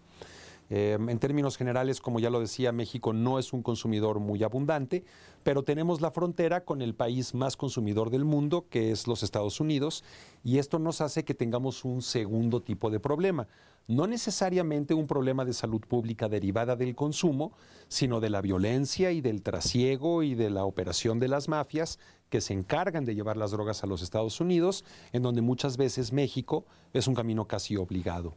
[0.71, 5.04] Eh, en términos generales, como ya lo decía, México no es un consumidor muy abundante,
[5.43, 9.60] pero tenemos la frontera con el país más consumidor del mundo, que es los Estados
[9.60, 10.04] Unidos,
[10.43, 13.47] y esto nos hace que tengamos un segundo tipo de problema.
[13.88, 17.54] No necesariamente un problema de salud pública derivada del consumo,
[17.88, 21.97] sino de la violencia y del trasiego y de la operación de las mafias
[22.29, 26.13] que se encargan de llevar las drogas a los Estados Unidos, en donde muchas veces
[26.13, 28.35] México es un camino casi obligado.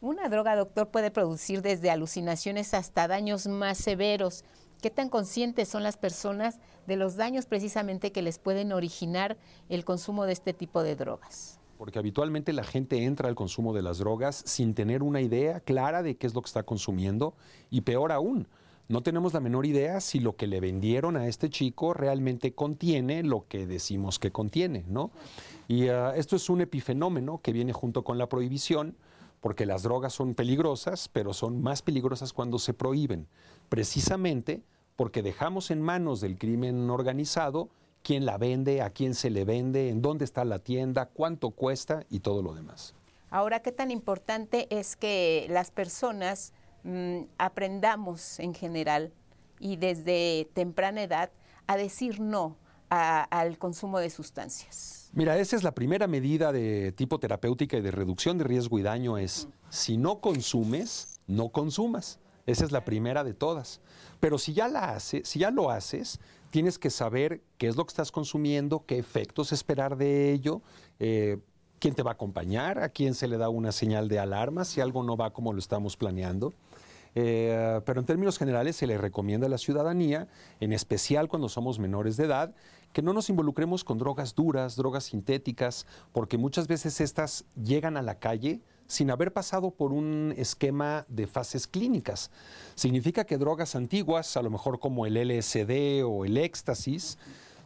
[0.00, 4.44] Una droga, doctor, puede producir desde alucinaciones hasta daños más severos.
[4.80, 9.36] ¿Qué tan conscientes son las personas de los daños precisamente que les pueden originar
[9.68, 11.60] el consumo de este tipo de drogas?
[11.76, 16.02] Porque habitualmente la gente entra al consumo de las drogas sin tener una idea clara
[16.02, 17.34] de qué es lo que está consumiendo
[17.68, 18.48] y peor aún,
[18.90, 23.22] no tenemos la menor idea si lo que le vendieron a este chico realmente contiene
[23.22, 25.12] lo que decimos que contiene, ¿no?
[25.68, 28.96] Y uh, esto es un epifenómeno que viene junto con la prohibición,
[29.40, 33.28] porque las drogas son peligrosas, pero son más peligrosas cuando se prohíben,
[33.68, 34.64] precisamente
[34.96, 37.68] porque dejamos en manos del crimen organizado
[38.02, 42.04] quién la vende, a quién se le vende, en dónde está la tienda, cuánto cuesta
[42.10, 42.96] y todo lo demás.
[43.30, 49.12] Ahora, ¿qué tan importante es que las personas Mm, aprendamos en general
[49.58, 51.30] y desde temprana edad
[51.66, 52.56] a decir no
[52.88, 55.10] al consumo de sustancias.
[55.12, 58.82] Mira, esa es la primera medida de tipo terapéutica y de reducción de riesgo y
[58.82, 62.18] daño es, si no consumes, no consumas.
[62.46, 63.80] Esa es la primera de todas.
[64.18, 66.18] Pero si ya la haces, si ya lo haces,
[66.50, 70.62] tienes que saber qué es lo que estás consumiendo, qué efectos esperar de ello,
[70.98, 71.38] eh,
[71.78, 74.80] quién te va a acompañar, a quién se le da una señal de alarma si
[74.80, 76.52] algo no va como lo estamos planeando.
[77.14, 80.28] Eh, pero en términos generales se le recomienda a la ciudadanía,
[80.60, 82.54] en especial cuando somos menores de edad,
[82.92, 88.02] que no nos involucremos con drogas duras, drogas sintéticas, porque muchas veces estas llegan a
[88.02, 92.30] la calle sin haber pasado por un esquema de fases clínicas.
[92.74, 97.16] Significa que drogas antiguas, a lo mejor como el LSD o el éxtasis,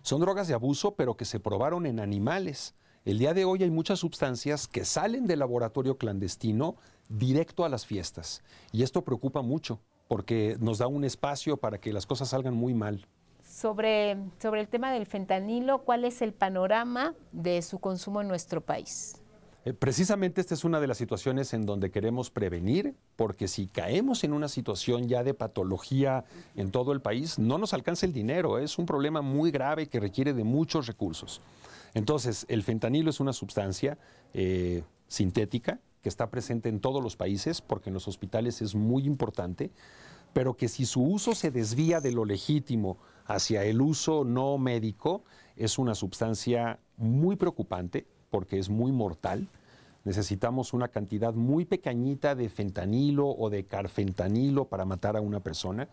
[0.02, 2.74] son drogas de abuso, pero que se probaron en animales.
[3.06, 6.76] El día de hoy hay muchas sustancias que salen del laboratorio clandestino
[7.08, 8.42] directo a las fiestas.
[8.72, 12.74] Y esto preocupa mucho porque nos da un espacio para que las cosas salgan muy
[12.74, 13.06] mal.
[13.42, 18.60] Sobre, sobre el tema del fentanilo, ¿cuál es el panorama de su consumo en nuestro
[18.60, 19.20] país?
[19.64, 24.22] Eh, precisamente esta es una de las situaciones en donde queremos prevenir, porque si caemos
[24.22, 28.58] en una situación ya de patología en todo el país, no nos alcanza el dinero,
[28.58, 31.40] es un problema muy grave que requiere de muchos recursos.
[31.94, 33.96] Entonces, el fentanilo es una sustancia
[34.34, 39.06] eh, sintética que está presente en todos los países, porque en los hospitales es muy
[39.06, 39.70] importante,
[40.34, 45.24] pero que si su uso se desvía de lo legítimo hacia el uso no médico,
[45.56, 49.48] es una sustancia muy preocupante, porque es muy mortal.
[50.04, 55.88] Necesitamos una cantidad muy pequeñita de fentanilo o de carfentanilo para matar a una persona.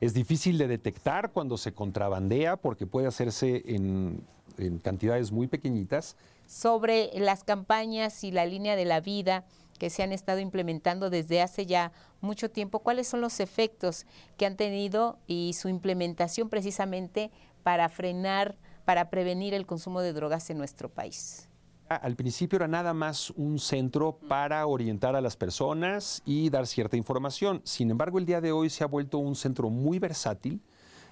[0.00, 4.22] Es difícil de detectar cuando se contrabandea porque puede hacerse en,
[4.56, 6.14] en cantidades muy pequeñitas
[6.48, 9.44] sobre las campañas y la línea de la vida
[9.78, 14.46] que se han estado implementando desde hace ya mucho tiempo, cuáles son los efectos que
[14.46, 17.30] han tenido y su implementación precisamente
[17.62, 21.48] para frenar, para prevenir el consumo de drogas en nuestro país.
[21.88, 26.96] Al principio era nada más un centro para orientar a las personas y dar cierta
[26.96, 27.62] información.
[27.64, 30.60] Sin embargo, el día de hoy se ha vuelto un centro muy versátil,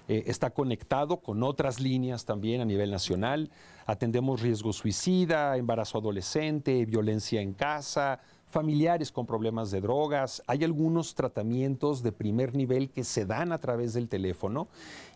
[0.07, 3.49] eh, está conectado con otras líneas también a nivel nacional.
[3.85, 11.15] Atendemos riesgo suicida, embarazo adolescente, violencia en casa, familiares con problemas de drogas, hay algunos
[11.15, 14.67] tratamientos de primer nivel que se dan a través del teléfono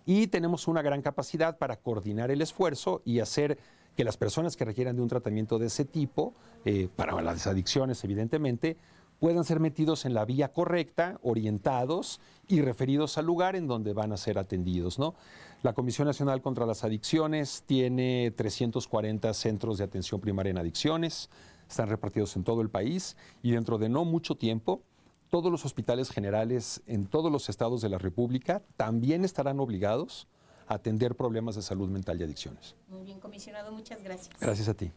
[0.05, 3.57] y tenemos una gran capacidad para coordinar el esfuerzo y hacer
[3.95, 6.33] que las personas que requieran de un tratamiento de ese tipo,
[6.65, 8.77] eh, para las adicciones evidentemente,
[9.21, 14.11] puedan ser metidos en la vía correcta, orientados y referidos al lugar en donde van
[14.11, 14.97] a ser atendidos.
[14.97, 15.13] ¿no?
[15.61, 21.29] La Comisión Nacional contra las Adicciones tiene 340 centros de atención primaria en adicciones,
[21.69, 24.81] están repartidos en todo el país y dentro de no mucho tiempo
[25.29, 30.27] todos los hospitales generales en todos los estados de la República también estarán obligados
[30.67, 32.75] a atender problemas de salud mental y adicciones.
[32.87, 34.35] Muy bien, comisionado, muchas gracias.
[34.39, 34.91] Gracias a ti.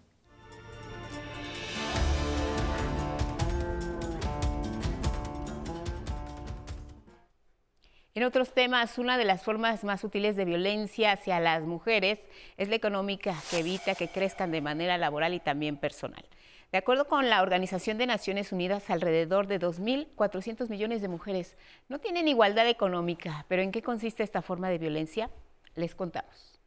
[8.17, 12.21] En otros temas, una de las formas más útiles de violencia hacia las mujeres
[12.57, 16.25] es la económica, que evita que crezcan de manera laboral y también personal.
[16.71, 21.57] De acuerdo con la Organización de Naciones Unidas, alrededor de 2.400 millones de mujeres
[21.89, 23.47] no tienen igualdad económica.
[23.49, 25.29] ¿Pero en qué consiste esta forma de violencia?
[25.75, 26.61] Les contamos.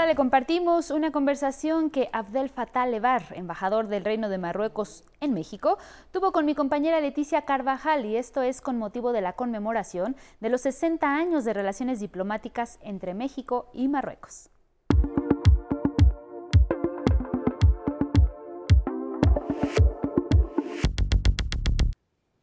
[0.06, 5.78] Le compartimos una conversación que Abdel Fattah Levar, embajador del Reino de Marruecos en México,
[6.12, 10.50] tuvo con mi compañera Leticia Carvajal y esto es con motivo de la conmemoración de
[10.50, 14.50] los 60 años de relaciones diplomáticas entre México y Marruecos.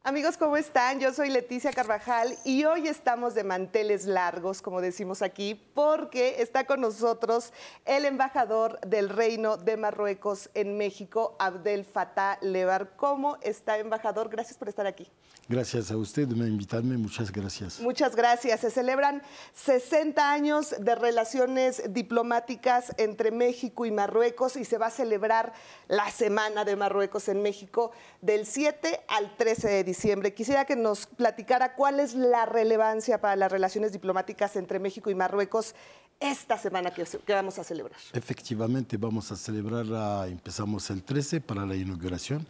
[0.04, 1.00] Amigos, ¿cómo están?
[1.00, 6.66] Yo soy Leticia Carvajal y hoy estamos de manteles largos, como decimos aquí, porque está
[6.66, 7.54] con nosotros
[7.86, 12.96] el embajador del Reino de Marruecos en México, Abdel Fattah Levar.
[12.96, 14.30] ¿Cómo está, embajador?
[14.30, 15.08] Gracias por estar aquí.
[15.48, 17.80] Gracias a usted de invitarme, muchas gracias.
[17.80, 18.62] Muchas gracias.
[18.62, 19.22] Se celebran
[19.54, 25.52] 60 años de relaciones diplomáticas entre México y Marruecos y se va a celebrar
[25.90, 27.92] la Semana de Marruecos en México
[28.22, 29.91] del 7 al 13 de diciembre.
[30.36, 35.16] Quisiera que nos platicara cuál es la relevancia para las relaciones diplomáticas entre México y
[35.16, 35.76] Marruecos
[36.20, 38.00] esta semana que, vamos a celebrar.
[38.14, 42.48] Efectivamente, vamos a celebrar, empezamos el 13 para la inauguración.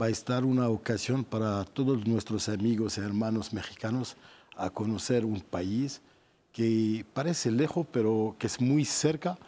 [0.00, 4.16] Va a estar una ocasión para todos nuestros amigos y hermanos mexicanos
[4.56, 6.00] a conocer un país
[6.52, 9.38] que parece lejos, pero que es muy cerca,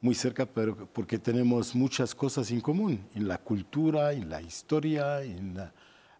[0.00, 5.22] muy cerca, pero porque tenemos muchas cosas en común, en la cultura, en la historia,
[5.22, 5.72] en la,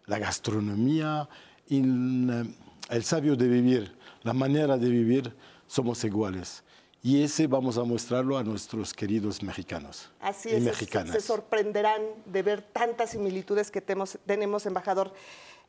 [0.05, 1.27] la gastronomía,
[1.69, 2.55] en
[2.89, 5.33] el sabio de vivir, la manera de vivir,
[5.67, 6.63] somos iguales.
[7.03, 11.13] Y ese vamos a mostrarlo a nuestros queridos mexicanos Así y es, mexicanas.
[11.15, 15.11] se sorprenderán de ver tantas similitudes que tenemos, tenemos, embajador.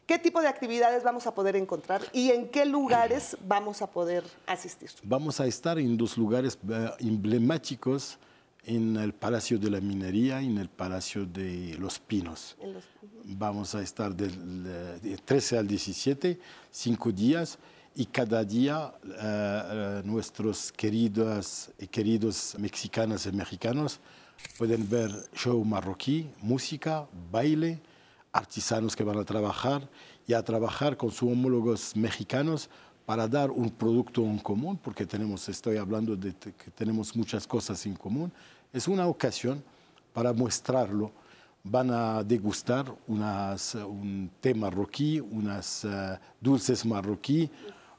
[0.06, 4.24] ¿Qué tipo de actividades vamos a poder encontrar y en qué lugares vamos a poder
[4.46, 4.90] asistir?
[5.04, 8.18] Vamos a estar en dos lugares eh, emblemáticos
[8.64, 12.56] en el Palacio de la Minería y en el Palacio de los Pinos.
[12.62, 12.84] Los...
[13.24, 14.64] Vamos a estar del,
[15.00, 16.38] del 13 al 17,
[16.70, 17.58] cinco días,
[17.94, 24.00] y cada día uh, nuestros queridos y queridos mexicanas y mexicanos
[24.56, 27.80] pueden ver show marroquí, música, baile,
[28.32, 29.88] artesanos que van a trabajar
[30.26, 32.70] y a trabajar con sus homólogos mexicanos
[33.12, 37.84] para dar un producto en común, porque tenemos, estoy hablando de que tenemos muchas cosas
[37.84, 38.32] en común,
[38.72, 39.62] es una ocasión
[40.14, 41.12] para mostrarlo,
[41.62, 47.50] van a degustar unas, un té marroquí, unas uh, dulces marroquí,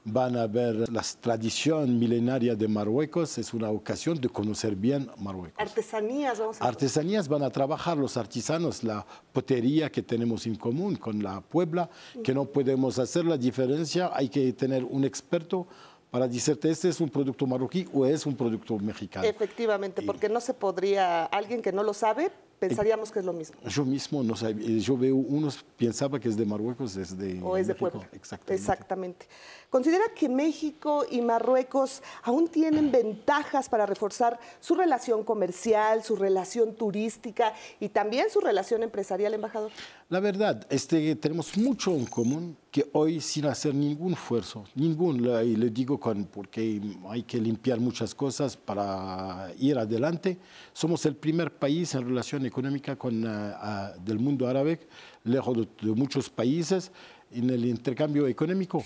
[0.04, 5.58] van a ver la tradición milenaria de Marruecos, es una ocasión de conocer bien Marruecos.
[5.58, 10.96] Artesanías, vamos a Artesanías van a trabajar los artesanos, la potería que tenemos en común
[10.96, 11.88] con la Puebla,
[12.22, 15.66] que no podemos hacer la diferencia, hay que tener un experto
[16.10, 19.26] para decirte este es un producto marroquí o es un producto mexicano.
[19.26, 22.30] Efectivamente, porque no se podría, alguien que no lo sabe,
[22.68, 23.56] pensaríamos que es lo mismo.
[23.66, 27.56] Yo mismo no sabía, yo veo unos pensaba que es de Marruecos, es de o
[27.56, 27.90] es de México.
[27.90, 28.08] Puebla.
[28.12, 28.54] Exactamente.
[28.54, 29.26] Exactamente.
[29.70, 36.74] ¿Considera que México y Marruecos aún tienen ventajas para reforzar su relación comercial, su relación
[36.74, 39.72] turística y también su relación empresarial, embajador?
[40.08, 45.54] La verdad, este, tenemos mucho en común que hoy sin hacer ningún esfuerzo, ningún, y
[45.54, 50.38] le digo con, porque hay que limpiar muchas cosas para ir adelante,
[50.72, 54.80] somos el primer país en relación económica con, ah, del mundo árabe,
[55.22, 56.90] lejos de, de muchos países
[57.30, 58.82] en el intercambio económico.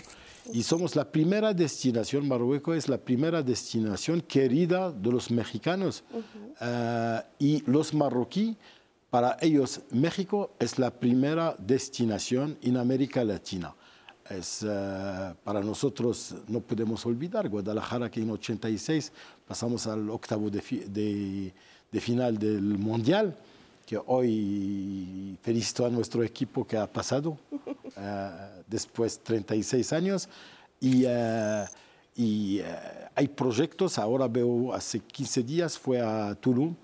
[0.53, 6.05] Y somos la primera destinación, Marruecos es la primera destinación querida de los mexicanos.
[6.61, 8.59] Ah, y los marroquíes,
[9.09, 13.75] para ellos México es la primera destinación en América Latina.
[14.31, 19.11] Eh, para nosotros no podemos olvidar Guadalajara que en 86
[19.47, 21.53] pasamos al octavo de, fi- de-
[21.91, 23.35] de final del Mundial,
[23.87, 27.39] que hoy felicito a nuestro equipo que ha pasado
[27.97, 28.31] eh,
[28.67, 30.29] después 36 años.
[30.81, 31.07] Y,
[32.15, 32.65] y, eh,
[33.15, 36.75] hay proyectos, ahora veo, hace 15 días fue a Tulum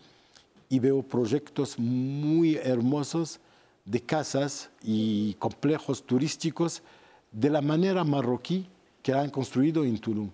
[0.71, 3.39] y veo proyectos muy hermosos
[3.85, 6.83] de casas y complejos turísticos
[7.35, 8.67] de la manera marroquí
[9.03, 10.31] que han construido en Tulum.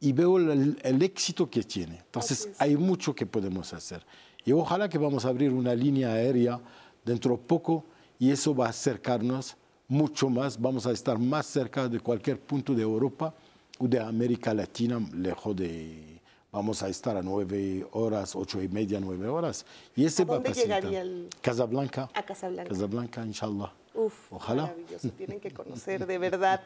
[0.00, 1.96] Y veo el, el éxito que tiene.
[1.96, 4.04] Entonces, hay mucho que podemos hacer.
[4.44, 6.60] Y ojalá que vamos a abrir una línea aérea
[7.04, 7.84] dentro de poco
[8.18, 9.56] y eso va a acercarnos
[9.88, 10.60] mucho más.
[10.60, 13.34] Vamos a estar más cerca de cualquier punto de Europa
[13.78, 16.20] o de América Latina, lejos de...
[16.52, 19.64] Vamos a estar a nueve horas, ocho y media, nueve horas.
[19.96, 22.08] Y ese ¿A va a dónde llegaría el- Casablanca.
[22.14, 22.68] A Casablanca.
[22.70, 23.72] Casablanca, inshallah.
[23.94, 24.62] Uf, Ojalá.
[24.62, 26.62] maravilloso, tienen que conocer de verdad.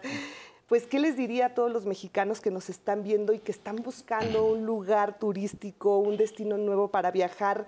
[0.67, 3.77] Pues, ¿qué les diría a todos los mexicanos que nos están viendo y que están
[3.77, 7.67] buscando un lugar turístico, un destino nuevo para viajar?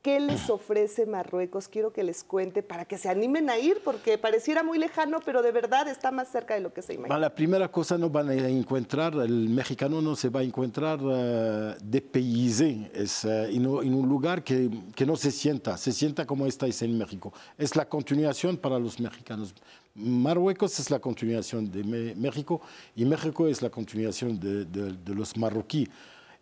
[0.00, 1.66] ¿Qué les ofrece Marruecos?
[1.66, 5.42] Quiero que les cuente para que se animen a ir, porque pareciera muy lejano, pero
[5.42, 7.18] de verdad está más cerca de lo que se imagina.
[7.18, 11.74] La primera cosa no van a encontrar, el mexicano no se va a encontrar eh,
[11.82, 16.80] depaysé, es eh, en, un- lugar que, que no se sienta, se sienta como estáis
[16.82, 17.32] en México.
[17.58, 19.52] Es la continuación para los mexicanos.
[19.96, 21.82] Marruecos es la continuación de
[22.14, 22.60] México
[22.94, 25.88] y México es la continuación de, de- de los marroquíes.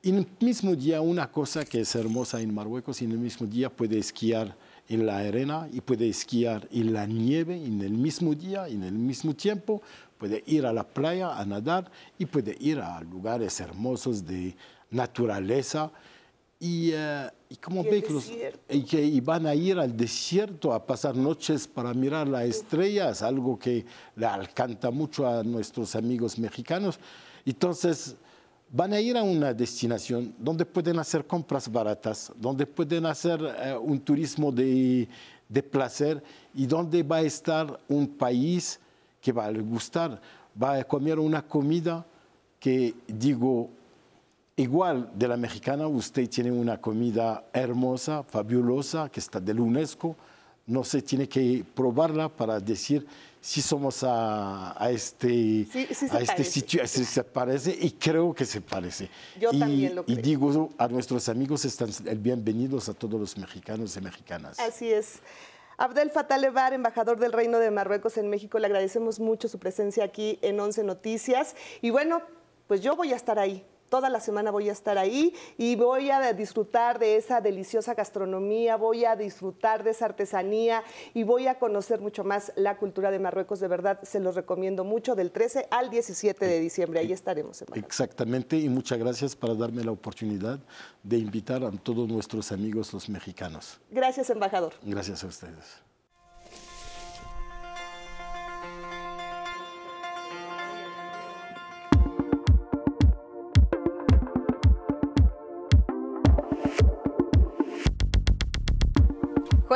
[0.06, 3.68] En el mismo día, una cosa que es hermosa en Marruecos, en el mismo día
[3.68, 4.56] puede esquiar
[4.88, 8.92] en la arena y puede esquiar en la nieve en el mismo día, en el
[8.92, 9.82] mismo tiempo,
[10.16, 11.90] puede ir a la playa a nadar
[12.20, 14.54] y puede ir a lugares hermosos de
[14.92, 15.90] naturaleza.
[16.60, 20.86] Y, eh, y como Y ve y que y van a ir al desierto a
[20.86, 23.84] pasar noches para mirar las estrellas, algo que
[24.14, 27.00] le alcanta mucho a nuestros amigos mexicanos.
[27.44, 28.14] Entonces,
[28.70, 33.76] van a ir a una destinación donde pueden hacer compras baratas, donde pueden hacer eh,
[33.80, 35.08] un turismo de,
[35.70, 36.22] placer
[36.54, 38.80] y donde va a estar un país
[39.20, 40.20] que va a gustar,
[40.60, 42.04] va a comer una comida
[42.58, 43.70] que digo,
[44.58, 50.16] Igual de la mexicana, usted tiene una comida hermosa, fabulosa, que está del UNESCO.
[50.66, 53.06] No se tiene que probarla para decir
[53.46, 56.44] si somos a, a este, Sí, sí a este parece.
[56.44, 59.08] sitio, si se parece, y creo que se parece.
[59.38, 60.20] Yo y, también lo y creo.
[60.20, 61.88] digo a nuestros amigos, están
[62.20, 64.58] bienvenidos a todos los mexicanos y mexicanas.
[64.58, 65.20] Así es.
[65.78, 70.02] Abdel Fattah Levar, embajador del Reino de Marruecos en México, le agradecemos mucho su presencia
[70.02, 71.54] aquí en 11 Noticias.
[71.82, 72.22] Y bueno,
[72.66, 73.64] pues yo voy a estar ahí.
[73.88, 78.76] Toda la semana voy a estar ahí y voy a disfrutar de esa deliciosa gastronomía,
[78.76, 80.82] voy a disfrutar de esa artesanía
[81.14, 83.60] y voy a conocer mucho más la cultura de Marruecos.
[83.60, 87.00] De verdad, se los recomiendo mucho del 13 al 17 de diciembre.
[87.00, 87.60] Ahí estaremos.
[87.62, 87.84] embajador.
[87.84, 90.58] Exactamente, y muchas gracias por darme la oportunidad
[91.02, 93.80] de invitar a todos nuestros amigos los mexicanos.
[93.90, 94.74] Gracias, embajador.
[94.82, 95.85] Gracias a ustedes.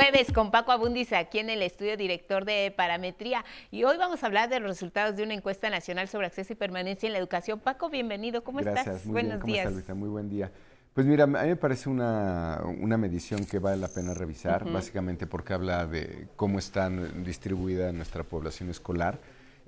[0.01, 4.27] Jueves con Paco Abundis aquí en el estudio director de parametría y hoy vamos a
[4.27, 7.61] hablar de los resultados de una encuesta nacional sobre acceso y permanencia en la educación.
[7.61, 9.05] Paco, bienvenido, ¿cómo Gracias, estás?
[9.05, 9.41] muy Buenos bien.
[9.41, 9.67] ¿Cómo días.
[9.67, 9.95] estás, Luisa?
[9.95, 10.51] Muy buen día.
[10.95, 14.73] Pues mira, a mí me parece una, una medición que vale la pena revisar, Ujú.
[14.73, 19.19] básicamente porque habla de cómo está distribuida nuestra población escolar.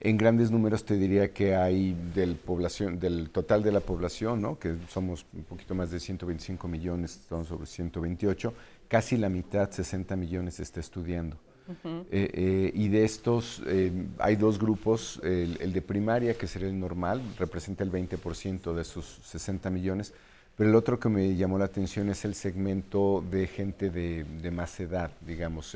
[0.00, 4.58] En grandes números te diría que hay del, población, del total de la población, ¿no?
[4.58, 8.52] que somos un poquito más de 125 millones, estamos sobre 128,
[8.92, 11.38] casi la mitad, 60 millones, está estudiando.
[11.86, 16.68] Eh, eh, y de estos eh, hay dos grupos, el, el de primaria, que sería
[16.68, 20.12] el normal, representa el 20% de esos 60 millones,
[20.58, 24.50] pero el otro que me llamó la atención es el segmento de gente de, de
[24.50, 25.74] más edad, digamos,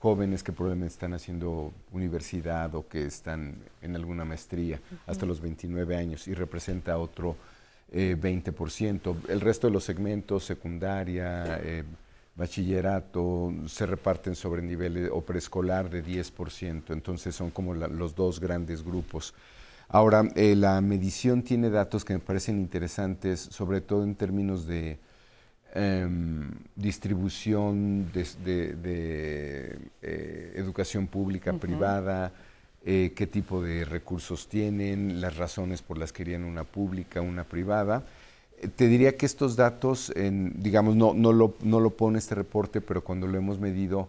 [0.00, 5.94] jóvenes que probablemente están haciendo universidad o que están en alguna maestría hasta los 29
[5.94, 7.36] años y representa otro
[7.92, 9.28] eh, 20%.
[9.28, 11.60] El resto de los segmentos, secundaria,
[12.38, 18.38] bachillerato, se reparten sobre niveles o preescolar de 10%, entonces son como la- los dos
[18.40, 19.34] grandes grupos.
[19.88, 24.98] Ahora, eh, la medición tiene datos que me parecen interesantes, sobre todo en términos de
[25.74, 32.32] em, distribución de, de- de, eh, educación pública, privada,
[32.86, 37.44] eh, qué tipo de recursos tienen, las razones por las que querían una pública, una
[37.44, 38.02] privada.
[38.76, 42.80] Te diría que estos datos, en, digamos, no, no, lo, no lo pone este reporte,
[42.80, 44.08] pero cuando lo hemos medido,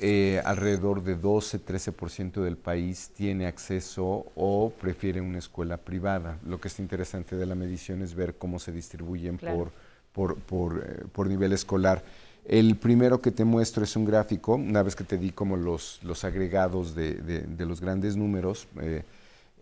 [0.00, 6.38] eh, alrededor de 12-13% del país tiene acceso o prefiere una escuela privada.
[6.44, 9.70] Lo que es interesante de la medición es ver cómo se distribuyen Claro.
[10.12, 12.02] por, por, por, eh, por nivel escolar.
[12.44, 16.00] El primero que te muestro es un gráfico, una vez que te di como los,
[16.02, 19.02] los agregados de, de- de los grandes números, eh,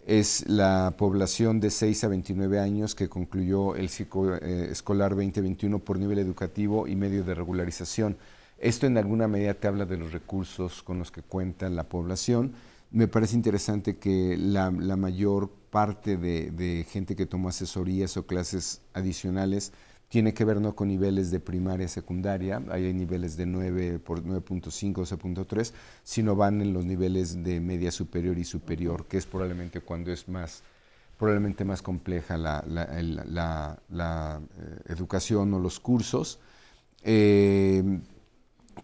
[0.06, 5.78] es la población de 6 a 29 años que concluyó el ciclo eh, escolar 2021
[5.78, 8.16] por nivel educativo y medio de regularización.
[8.58, 12.52] Esto en alguna medida te habla de los recursos con los que cuenta la población.
[12.90, 18.82] Me parece interesante que la, mayor parte de, de gente que tomó asesorías o clases
[18.92, 19.72] adicionales
[20.14, 24.22] tiene que ver no con niveles de primaria, secundaria, ahí hay niveles de 9 por
[24.22, 25.72] 9.5, 12.3,
[26.04, 30.28] sino van en los niveles de media superior y superior, que es probablemente cuando es
[30.28, 30.62] más,
[31.18, 33.82] probablemente más compleja la, eh,
[34.86, 36.38] educación o los cursos.
[37.02, 37.82] Eh,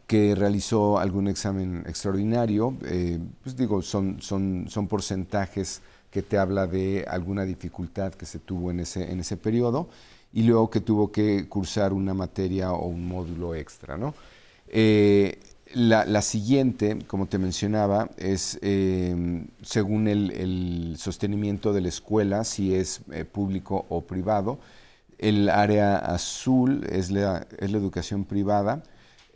[0.09, 6.67] que realizó algún examen extraordinario, eh, pues digo, son, son, son porcentajes que te habla
[6.67, 9.89] de alguna dificultad que se tuvo en ese, en ese periodo
[10.33, 14.15] y luego que tuvo que cursar una materia o un módulo extra, ¿no?
[14.69, 15.39] Eh,
[15.75, 22.45] la, la siguiente, como te mencionaba, es eh, según el, el sostenimiento de la escuela,
[22.45, 24.59] si es eh, público o privado.
[25.19, 28.83] El área azul es la, es la educación privada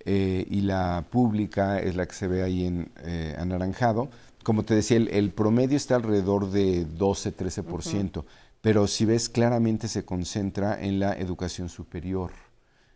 [0.05, 2.91] eh, y la pública es la que se ve ahí en
[3.39, 4.09] anaranjado.
[4.43, 8.25] Como te decía, el, el promedio está alrededor de 12-13%,
[8.65, 12.31] pero si ves claramente se concentra en la educación superior.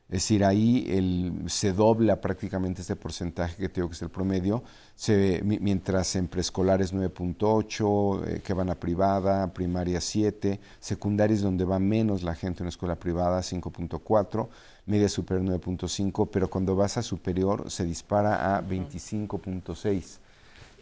[0.09, 4.09] Es decir, ahí el- se dobla prácticamente este porcentaje que te digo que es el
[4.09, 4.63] promedio,
[4.95, 11.43] se- mientras en preescolar es 9.8, eh, que van a privada, primaria 7, secundaria es
[11.43, 14.49] donde va menos la gente en una escuela privada, 5.4,
[14.87, 20.21] media superior 9.5, pero cuando vas a superior se dispara a 25.6.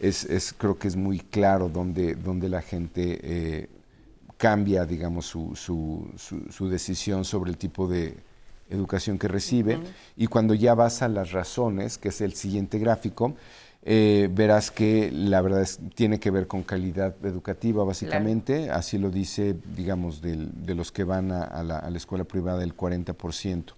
[0.01, 3.68] Es, es- creo que es muy claro donde, donde la gente eh,
[4.37, 8.16] cambia, digamos, su, su- su- su decisión sobre el tipo de
[8.70, 9.78] educación que recibe.
[10.16, 13.34] Y cuando ya vas a las razones, que es el siguiente gráfico,
[13.89, 18.68] eh, verás que la verdad es, tiene que ver con calidad educativa, básicamente.
[18.70, 22.24] Así lo dice, digamos, del- de los que van a, a la, a la escuela
[22.24, 23.74] privada, el 40%.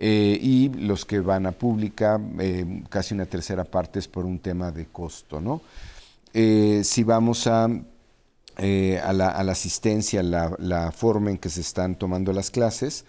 [0.00, 4.38] Eh, y los que van a pública, eh, casi una tercera parte es por un
[4.40, 5.60] tema de costo, ¿no?
[6.32, 7.68] Si vamos a,
[8.58, 12.50] eh, a, la, a la asistencia, la, la forma en que se están tomando las
[12.50, 13.04] clases,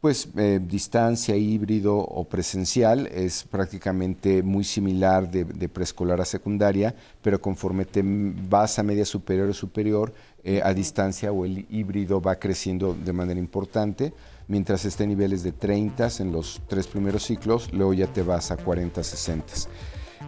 [0.00, 6.94] pues eh, distancia, híbrido o presencial es prácticamente muy similar de, de preescolar a secundaria,
[7.20, 10.12] pero conforme te vas a media superior o superior,
[10.44, 14.12] eh, a distancia o el híbrido va creciendo de manera importante,
[14.46, 18.52] mientras esté en niveles de 30 en los tres primeros ciclos, luego ya te vas
[18.52, 19.44] a 40, 60.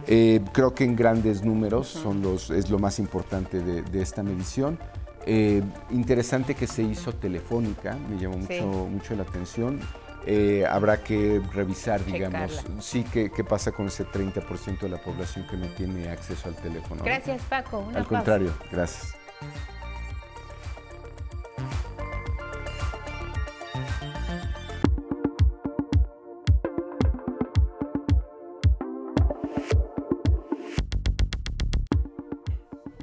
[0.07, 4.23] Eh, creo que en grandes números son los, es lo más importante de, de esta
[4.23, 4.79] medición.
[5.25, 8.59] Eh, interesante que se hizo telefónica, me llamó Sí.
[8.61, 9.79] mucho, mucho la atención.
[10.25, 12.81] Eh, habrá que revisar, digamos, Checarla.
[12.81, 16.55] sí, qué, qué pasa con ese 30% de la población que no tiene acceso al
[16.55, 16.97] teléfono.
[16.97, 17.03] ¿no?
[17.05, 17.79] Gracias, Paco.
[17.79, 18.07] Una Al pausa.
[18.09, 19.15] contrario, gracias.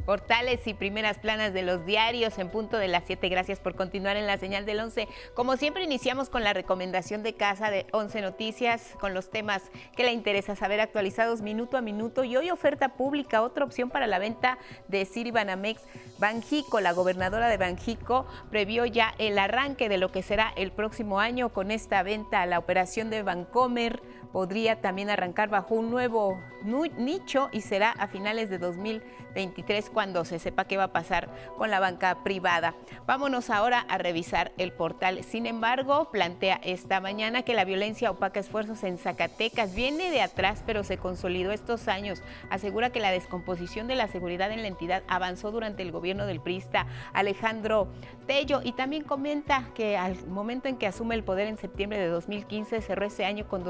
[0.08, 3.28] Portales y primeras planas de los diarios en punto de las 7.
[3.28, 5.06] Gracias por continuar en la señal del 11.
[5.34, 10.04] Como siempre, iniciamos con la recomendación de casa de 11 Noticias, con los temas que
[10.04, 12.24] le interesa saber actualizados minuto a minuto.
[12.24, 14.56] Y hoy oferta pública, otra opción para la venta
[14.88, 15.82] de Banamex
[16.18, 16.80] Banjico.
[16.80, 21.50] La gobernadora de Banjico previó ya el arranque de lo que será el próximo año
[21.50, 24.00] con esta venta a la operación de Bancomer
[24.32, 30.38] podría también arrancar bajo un nuevo nicho y será a finales de 2023 cuando se
[30.38, 32.74] sepa qué va a pasar con la banca privada.
[33.06, 35.22] Vámonos ahora a revisar el portal.
[35.24, 39.74] Sin embargo, plantea esta mañana que la violencia opaca esfuerzos en Zacatecas.
[39.74, 42.22] Viene de atrás, pero se consolidó estos años.
[42.50, 46.40] Asegura que la descomposición de la seguridad en la entidad avanzó durante el gobierno del
[46.40, 47.88] priista Alejandro
[48.26, 52.08] Tello y también comenta que al momento en que asume el poder en septiembre de
[52.08, 53.64] 2015 cerró ese año con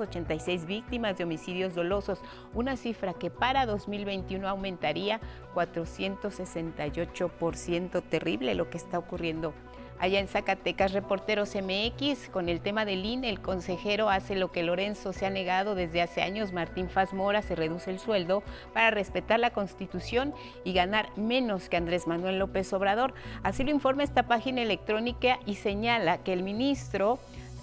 [0.00, 2.20] 286 víctimas de homicidios dolosos,
[2.54, 5.20] una cifra que para 2021 aumentaría
[5.54, 8.02] 468%.
[8.08, 9.52] Terrible lo que está ocurriendo
[10.00, 10.92] allá en Zacatecas.
[10.92, 15.30] Reporteros MX, con el tema del INE, el consejero hace lo que Lorenzo se ha
[15.30, 16.52] negado desde hace años.
[16.52, 18.42] Martín Faz Mora se reduce el sueldo
[18.72, 20.34] para respetar la Constitución
[20.64, 23.14] y ganar menos que Andrés Manuel López Obrador.
[23.42, 27.18] Así lo informa esta página electrónica y señala que el ministro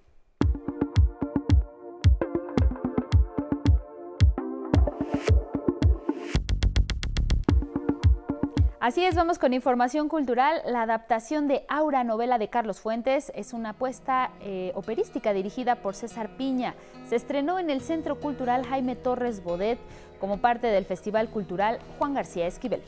[8.85, 10.61] Así es, vamos con información cultural.
[10.67, 15.95] La adaptación de Aura, novela de Carlos Fuentes, es una apuesta eh, operística dirigida por
[15.95, 16.75] César Piña.
[17.09, 19.79] Se estrenó en el Centro Cultural Jaime Torres Bodet
[20.19, 22.83] como parte del Festival Cultural Juan García Esquivel.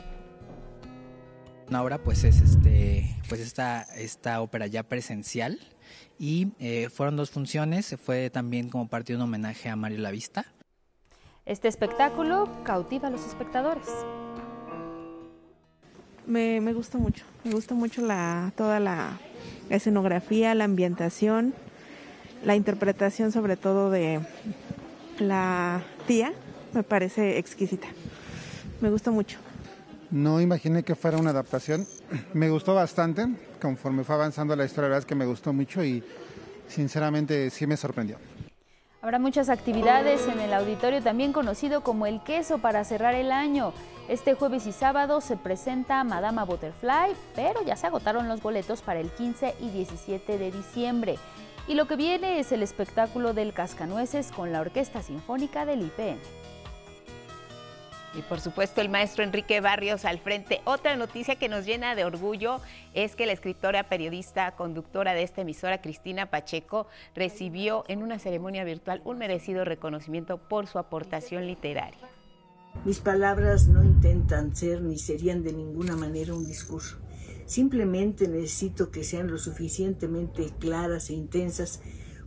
[1.73, 5.59] Aura, pues es este, pues esta, esta ópera ya presencial
[6.19, 7.95] y eh, fueron dos funciones.
[7.99, 10.45] Fue también como parte de un homenaje a Mario Lavista.
[11.47, 13.87] Este espectáculo cautiva a los espectadores
[16.27, 17.25] me, me gusta mucho.
[17.43, 19.17] Me gusta mucho la, toda la
[19.69, 21.53] escenografía, la ambientación,
[22.43, 24.19] la interpretación sobre todo de
[25.19, 26.33] la tía.
[26.73, 27.87] Me parece exquisita.
[28.81, 29.39] Me gusta mucho.
[30.11, 31.87] No imaginé que fuera una adaptación.
[32.33, 33.27] Me gustó bastante.
[33.61, 36.03] Conforme fue avanzando la historia, la verdad es que me gustó mucho y
[36.67, 38.17] sinceramente sí me sorprendió.
[39.01, 43.73] Habrá muchas actividades en el auditorio, también conocido como El Queso, para cerrar el año.
[44.09, 49.01] Este jueves y sábado se presenta Madama Butterfly, pero ya se agotaron los boletos para
[49.01, 51.17] el 15 y 17 de diciembre.
[51.67, 56.19] Y lo que viene es el espectáculo del Cascanueces con la Orquesta Sinfónica del IPN.
[58.17, 60.61] Y por supuesto el maestro Enrique Barrios al frente.
[60.63, 62.61] Otra noticia que nos llena de orgullo
[62.93, 68.63] es que la escritora, periodista, conductora de esta emisora, Cristina Pacheco, recibió en una ceremonia
[68.63, 72.16] virtual un merecido reconocimiento por su aportación literaria.
[72.85, 76.97] Mis palabras no intentan ser ni serían de ninguna manera un discurso.
[77.45, 81.81] Simplemente necesito que sean lo suficientemente claras e intensas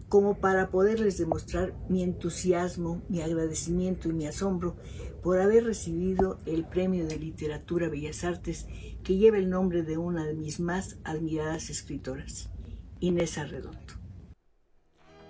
[0.08, 4.76] como para poderles demostrar mi entusiasmo, mi agradecimiento y mi asombro
[5.22, 8.66] por haber recibido el Premio de Literatura Bellas Artes
[9.04, 12.50] que lleva el nombre de una de mis más admiradas escritoras,
[12.98, 13.99] Inés Arredondo.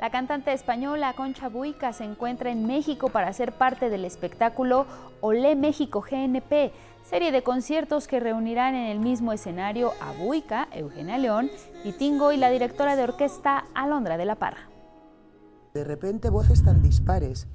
[0.01, 4.87] La cantante española Concha Buica se encuentra en México para ser parte del espectáculo
[5.21, 6.73] Olé México GNP,
[7.05, 11.51] serie de conciertos que reunirán en el mismo escenario a Buica, Eugenia León,
[11.85, 14.71] y Tingo y la directora de orquesta Alondra de la Parra.
[15.75, 17.47] De repente voces tan dispares,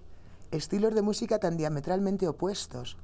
[0.52, 2.96] estilos de música tan diametralmente opuestos,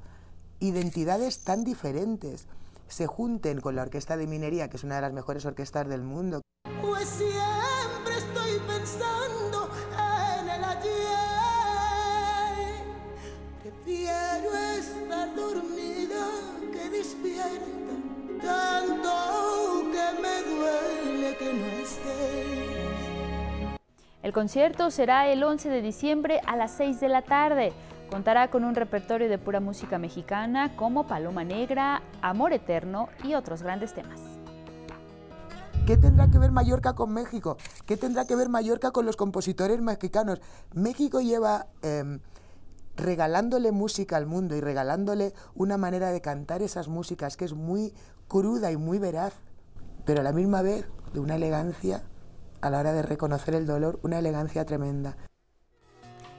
[0.60, 2.46] identidades tan diferentes,
[2.86, 6.02] se junten con la Orquesta de Minería, que es una de las mejores orquestas del
[6.02, 6.42] mundo.
[6.80, 7.20] Pues
[18.42, 22.42] tanto que me duele que no estés.
[24.22, 27.72] El concierto será el 11 de diciembre a las 6 de la tarde.
[28.10, 33.62] Contará con un repertorio de pura música mexicana como Paloma Negra, Amor Eterno y otros
[33.62, 34.20] grandes temas.
[35.86, 37.56] ¿Qué tendrá que ver Mallorca con México?
[37.86, 40.40] ¿Qué tendrá que ver Mallorca con los compositores mexicanos?
[40.72, 42.20] México lleva em,
[42.96, 47.94] regalándole música al mundo y regalándole una manera de cantar esas músicas que es muy
[48.32, 49.34] cruda y muy veraz,
[50.06, 52.02] pero a la misma vez de una elegancia
[52.62, 55.16] a la hora de reconocer el dolor, una elegancia tremenda.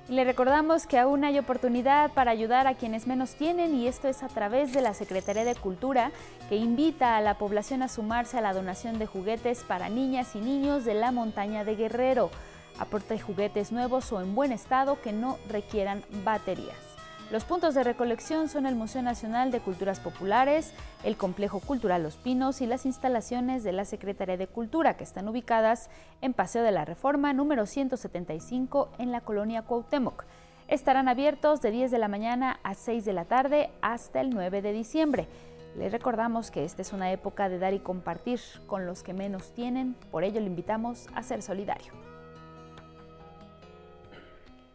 [0.09, 4.23] Le recordamos que aún hay oportunidad para ayudar a quienes menos tienen y esto es
[4.23, 6.11] a través de la Secretaría de Cultura
[6.49, 10.39] que invita a la población a sumarse a la donación de juguetes para niñas y
[10.39, 12.31] niños de la montaña de Guerrero.
[12.79, 16.92] Aporte juguetes nuevos o en buen estado que no requieran baterías.
[17.33, 20.71] Los puntos de recolección son el Museo Nacional de Culturas Populares,
[21.03, 25.27] el Complejo Cultural Los Pinos y las instalaciones de la Secretaría de Cultura, que están
[25.27, 25.89] ubicadas
[26.21, 30.25] en Paseo de la Reforma número 175 en la colonia Cuauhtémoc.
[30.67, 34.61] Estarán abiertos de 10 de la mañana a 6 de la tarde hasta el 9
[34.61, 35.27] de diciembre.
[35.75, 39.55] Les recordamos que esta es una época de dar y compartir con los que menos
[39.55, 42.12] tienen, por ello le invitamos a ser solidario.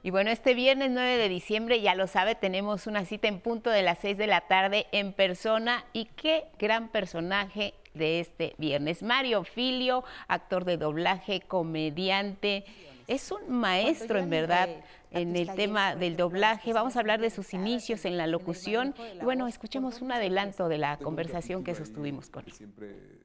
[0.03, 3.71] Y bueno, este viernes 9 de diciembre, ya lo sabe, tenemos una cita en punto
[3.71, 5.85] de las 6 de la tarde en persona.
[5.93, 9.03] Y qué gran personaje de este viernes.
[9.03, 12.65] Mario Filio, actor de doblaje, comediante.
[13.09, 14.69] Es un maestro, en verdad,
[15.11, 16.73] en el tema del doblaje.
[16.73, 18.95] Vamos a hablar de sus inicios en la locución.
[19.21, 23.25] Y bueno, escuchemos un adelanto de la conversación que sostuvimos con él.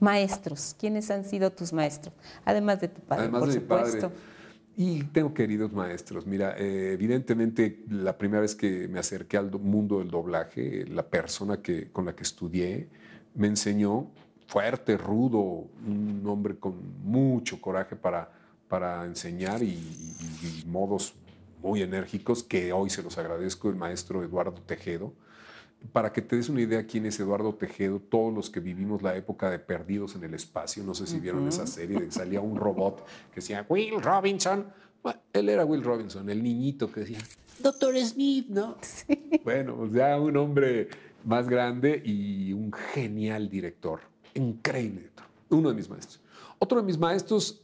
[0.00, 2.14] Maestros, ¿quiénes han sido tus maestros?
[2.44, 4.10] Además de tu padre, Además por de mi supuesto.
[4.10, 4.33] padre.
[4.76, 6.26] Y tengo queridos maestros.
[6.26, 11.06] Mira, eh, evidentemente la primera vez que me acerqué al do- mundo del doblaje, la
[11.08, 12.88] persona que, con la que estudié
[13.34, 14.10] me enseñó
[14.48, 15.38] fuerte, rudo,
[15.86, 18.30] un hombre con mucho coraje para,
[18.68, 21.14] para enseñar y, y- y modos
[21.62, 25.12] muy enérgicos que hoy se los agradezco, el maestro Eduardo Tejedo.
[25.92, 29.16] Para que te des una idea quién es Eduardo Tejedo, todos los que vivimos la
[29.16, 32.40] época de Perdidos en el Espacio, no sé si vieron esa serie de que salía
[32.40, 34.66] un robot que decía Will Robinson.
[35.02, 37.18] Bueno, él era Will Robinson, el niñito que decía
[37.58, 38.76] Doctor Smith, ¿no?
[39.44, 40.88] Bueno, pues ya un hombre
[41.24, 44.00] más grande y un genial director,
[44.34, 46.20] increíble director, uno de mis maestros.
[46.58, 47.62] Otro de mis maestros,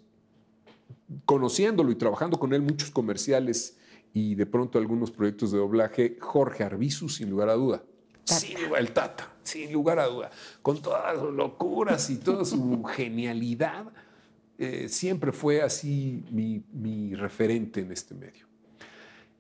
[1.25, 3.79] conociéndolo y trabajando con él muchos comerciales
[4.13, 7.83] y de pronto algunos proyectos de doblaje, Jorge Arbizu, sin lugar a duda.
[8.25, 10.31] Sin lugar, el Tata, sin lugar a duda.
[10.63, 13.87] Con todas sus locuras y toda su genialidad,
[14.59, 18.51] eh, siempre fue así mi, mi referente en este medio.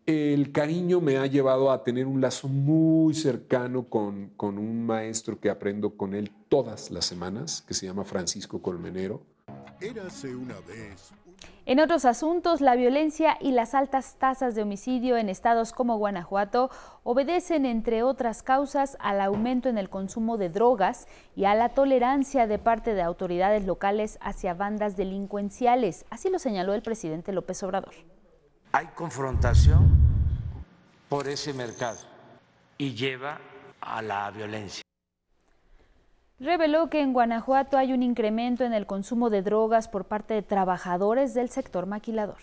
[0.06, 5.38] El cariño me ha llevado a tener un lazo muy cercano con, con un maestro
[5.38, 9.22] que aprendo con él todas las semanas, que se llama Francisco Colmenero.
[9.80, 11.12] Érase una vez.
[11.66, 16.68] En otros asuntos, la violencia y las altas tasas de homicidio en estados como Guanajuato
[17.04, 22.46] obedecen, entre otras causas, al aumento en el consumo de drogas y a la tolerancia
[22.46, 26.06] de parte de autoridades locales hacia bandas delincuenciales.
[26.10, 27.94] Así lo señaló el presidente López Obrador.
[28.72, 29.88] Hay confrontación
[31.08, 31.98] por ese mercado
[32.78, 33.38] y lleva
[33.80, 34.82] a la violencia.
[36.40, 40.40] Reveló que en Guanajuato hay un incremento en el consumo de drogas por parte de
[40.40, 42.38] trabajadores del sector maquilador.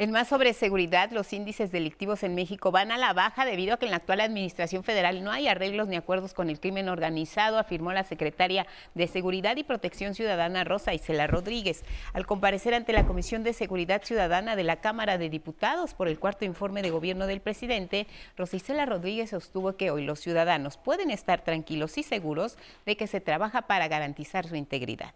[0.00, 3.76] En más sobre seguridad, los índices delictivos en México van a la baja debido a
[3.76, 7.58] que en la actual administración federal no hay arreglos ni acuerdos con el crimen organizado,
[7.58, 11.82] afirmó la secretaria de Seguridad y Protección Ciudadana Rosa Isela Rodríguez.
[12.14, 16.18] Al comparecer ante la Comisión de Seguridad Ciudadana de la Cámara de Diputados por el
[16.18, 18.06] cuarto informe de gobierno del presidente,
[18.38, 23.06] Rosa Isela Rodríguez sostuvo que hoy los ciudadanos pueden estar tranquilos y seguros de que
[23.06, 25.12] se trabaja para garantizar su integridad.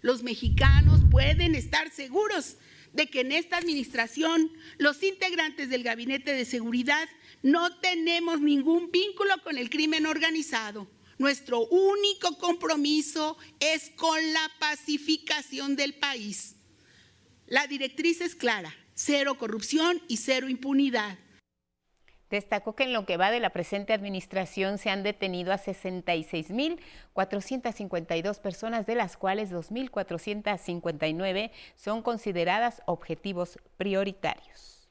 [0.00, 2.56] Los mexicanos pueden estar seguros
[2.92, 7.08] de que en esta administración los integrantes del Gabinete de Seguridad
[7.42, 10.90] no tenemos ningún vínculo con el crimen organizado.
[11.18, 16.56] Nuestro único compromiso es con la pacificación del país.
[17.46, 21.18] La directriz es clara, cero corrupción y cero impunidad.
[22.32, 28.40] Destacó que en lo que va de la presente administración se han detenido a 66.452
[28.40, 34.81] personas, de las cuales 2.459 son consideradas objetivos prioritarios.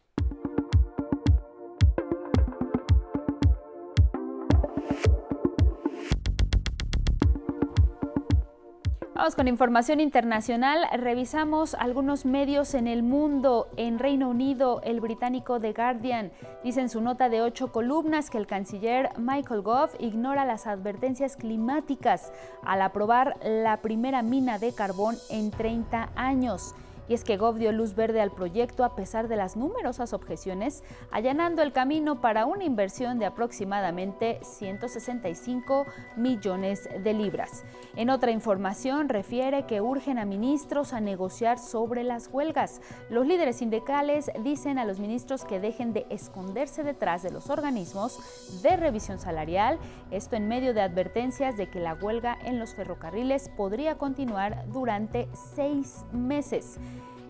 [9.14, 10.88] Vamos con información internacional.
[10.98, 13.68] Revisamos algunos medios en el mundo.
[13.76, 16.32] En Reino Unido, el británico The Guardian
[16.64, 21.36] dice en su nota de ocho columnas que el canciller Michael Gove ignora las advertencias
[21.36, 22.32] climáticas
[22.64, 26.74] al aprobar la primera mina de carbón en 30 años.
[27.12, 30.82] Y es que Gov dio luz verde al proyecto a pesar de las numerosas objeciones,
[31.12, 37.66] allanando el camino para una inversión de aproximadamente 165 millones de libras.
[37.98, 42.80] En otra información refiere que urgen a ministros a negociar sobre las huelgas.
[43.10, 48.62] Los líderes sindicales dicen a los ministros que dejen de esconderse detrás de los organismos
[48.64, 49.80] de revisión salarial,
[50.12, 55.28] esto en medio de advertencias de que la huelga en los ferrocarriles podría continuar durante
[55.54, 56.80] seis meses.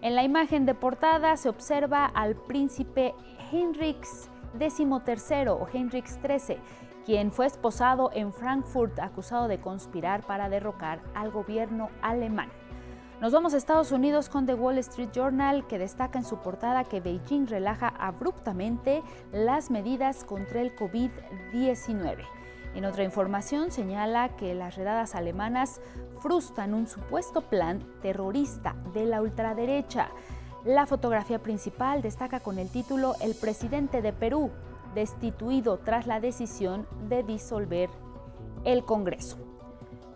[0.02, 3.14] En la imagen de portada se observa al príncipe
[3.52, 6.58] Heinrichs XIII o XIII,
[7.06, 12.50] quien fue esposado en Frankfurt acusado de conspirar para derrocar al gobierno alemán.
[13.22, 16.84] Nos vamos a Estados Unidos con The Wall Street Journal, que destaca en su portada
[16.84, 22.41] que Beijing relaja abruptamente las medidas contra el COVID-19.
[22.74, 25.82] En otra información señala que las redadas alemanas
[26.20, 30.10] frustran un supuesto plan terrorista de la ultraderecha.
[30.64, 34.52] La fotografía principal destaca con el título El presidente de Perú,
[34.96, 37.90] destituido tras la decisión de disolver
[38.64, 39.38] el Congreso.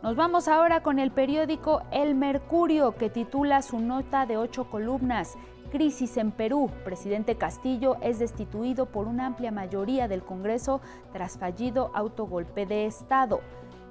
[0.02, 5.36] Nos vamos ahora con el periódico El Mercurio, que titula su nota de ocho columnas
[5.76, 6.72] Crisis en Perú.
[6.86, 10.80] Presidente Castillo es destituido por una amplia mayoría del Congreso
[11.12, 13.42] tras fallido autogolpe de Estado.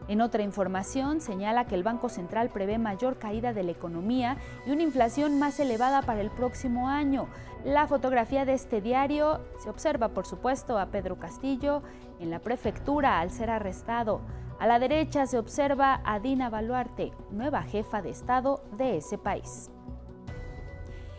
[0.08, 4.70] En otra información señala que el Banco Central prevé mayor caída de la economía y
[4.70, 7.28] una inflación más elevada para el próximo año.
[7.66, 11.82] La fotografía de este diario se observa, por supuesto, a Pedro Castillo
[12.18, 14.22] en la prefectura al ser arrestado.
[14.58, 19.70] A la derecha se observa a Dina Baluarte, nueva jefa de Estado de ese país.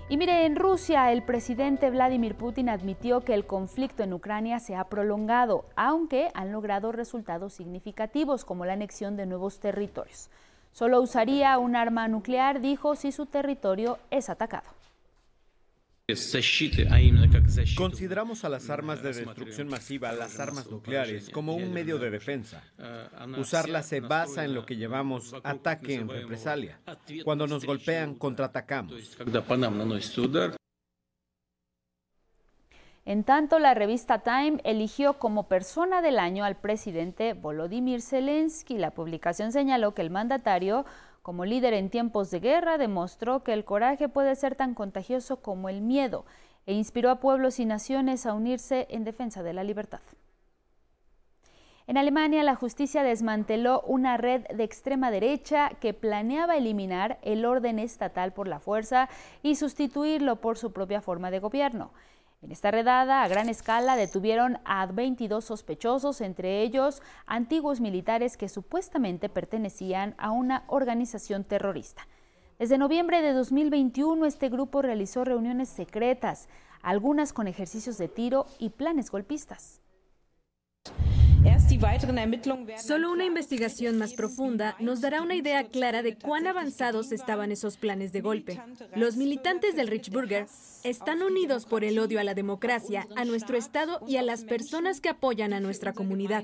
[0.07, 4.75] Y mire, en Rusia el presidente Vladimir Putin admitió que el conflicto en Ucrania se
[4.75, 10.29] ha prolongado, aunque han logrado resultados significativos como la anexión de nuevos territorios.
[10.71, 14.69] Solo usaría un arma nuclear, dijo, si su territorio es atacado.
[17.75, 22.63] Consideramos a las armas de destrucción masiva, las armas nucleares, como un medio de defensa.
[23.37, 26.79] Usarlas se basa en lo que llamamos ataque en represalia.
[27.23, 29.17] Cuando nos golpean, contraatacamos.
[33.05, 38.77] En tanto, la revista Time eligió como persona del año al presidente Volodymyr Zelensky.
[38.77, 40.85] La publicación señaló que el mandatario
[41.25, 45.69] como líder en tiempos de guerra, demostró que el coraje puede ser tan contagioso como
[45.69, 46.23] el miedo
[46.67, 50.01] e inspiró a pueblos y naciones a unirse en defensa de la libertad.
[51.87, 57.79] En Alemania, la justicia desmanteló una red de extrema derecha que planeaba eliminar el orden
[57.79, 59.09] estatal por la fuerza
[59.41, 61.91] y sustituirlo por su propia forma de gobierno.
[62.45, 68.49] En esta redada a gran escala detuvieron a 22 sospechosos, entre ellos antiguos militares que
[68.49, 72.07] supuestamente pertenecían a una organización terrorista.
[72.59, 76.47] Desde noviembre de 2021 este grupo realizó reuniones secretas,
[76.83, 79.81] algunas con ejercicios de tiro y planes golpistas.
[82.77, 87.77] Solo una investigación más profunda nos dará una idea clara de cuán avanzados estaban esos
[87.77, 88.61] planes de golpe.
[88.95, 90.47] Los militantes del Richburger
[90.83, 95.01] están unidos por el odio a la democracia, a nuestro Estado y a las personas
[95.01, 96.43] que apoyan a nuestra comunidad.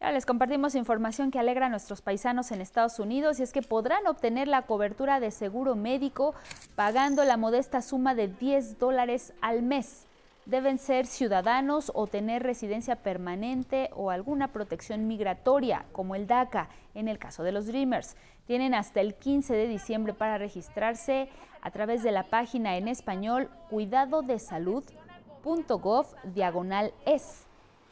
[0.00, 3.62] Ya les compartimos información que alegra a nuestros paisanos en Estados Unidos y es que
[3.62, 6.34] podrán obtener la cobertura de seguro médico
[6.76, 10.07] pagando la modesta suma de 10 dólares al mes
[10.48, 17.06] deben ser ciudadanos o tener residencia permanente o alguna protección migratoria, como el DACA en
[17.06, 18.16] el caso de los Dreamers.
[18.46, 21.28] Tienen hasta el 15 de diciembre para registrarse
[21.60, 27.44] a través de la página en español cuidadodesalud.gov diagonal es.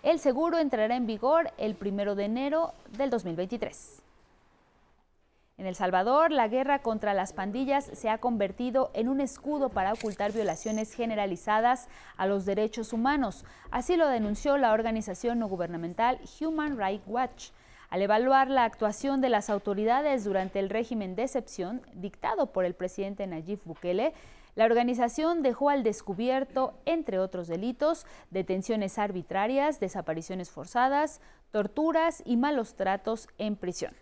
[0.02, 4.05] El seguro entrará en vigor el primero de enero del 2023.
[5.58, 9.94] En El Salvador, la guerra contra las pandillas se ha convertido en un escudo para
[9.94, 11.88] ocultar violaciones generalizadas
[12.18, 13.46] a los derechos humanos.
[13.70, 17.50] Así lo denunció la organización no gubernamental Human Rights Watch.
[17.88, 22.74] Al evaluar la actuación de las autoridades durante el régimen de excepción dictado por el
[22.74, 24.12] presidente Nayib Bukele,
[24.56, 32.74] la organización dejó al descubierto, entre otros delitos, detenciones arbitrarias, desapariciones forzadas, torturas y malos
[32.74, 33.94] tratos en prisión.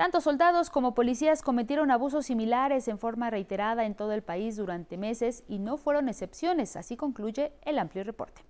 [0.00, 4.96] Tanto soldados como policías cometieron abusos similares en forma reiterada en todo el país durante
[4.96, 8.49] meses y no fueron excepciones, así concluye el amplio reporte.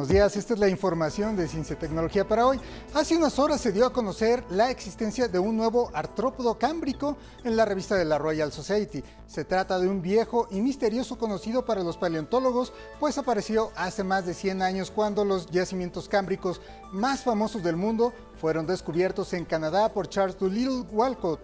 [0.00, 2.58] Buenos días, esta es la información de Ciencia y Tecnología para hoy.
[2.94, 7.54] Hace unas horas se dio a conocer la existencia de un nuevo artrópodo cámbrico en
[7.54, 9.04] la revista de la Royal Society.
[9.26, 14.24] Se trata de un viejo y misterioso conocido para los paleontólogos, pues apareció hace más
[14.24, 19.92] de 100 años cuando los yacimientos cámbricos más famosos del mundo fueron descubiertos en Canadá
[19.92, 21.40] por Charles Doolittle Walcott.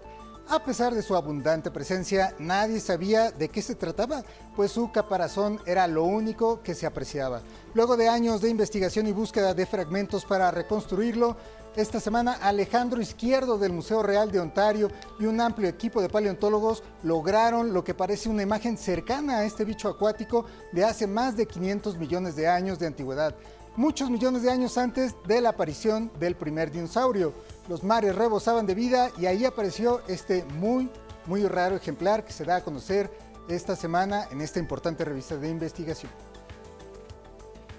[0.48, 4.22] A pesar de su abundante presencia, nadie sabía de qué se trataba,
[4.54, 7.42] pues su caparazón era lo único que se apreciaba.
[7.74, 11.36] Luego de años de investigación y búsqueda de fragmentos para reconstruirlo,
[11.74, 14.88] esta semana Alejandro Izquierdo del Museo Real de Ontario
[15.18, 19.64] y un amplio equipo de paleontólogos lograron lo que parece una imagen cercana a este
[19.64, 23.34] bicho acuático de hace más de 500 millones de años de antigüedad,
[23.76, 27.32] muchos millones de años antes de la aparición del primer dinosaurio
[27.68, 30.90] los mares rebosaban de vida y ahí apareció este muy,
[31.26, 33.10] muy raro ejemplar que se da a conocer
[33.48, 36.10] esta semana en esta importante revista de investigación.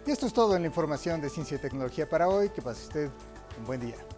[0.06, 2.50] Y esto es todo en la información de Ciencia y Tecnología para hoy.
[2.50, 3.10] Que pase usted
[3.60, 4.17] un buen día.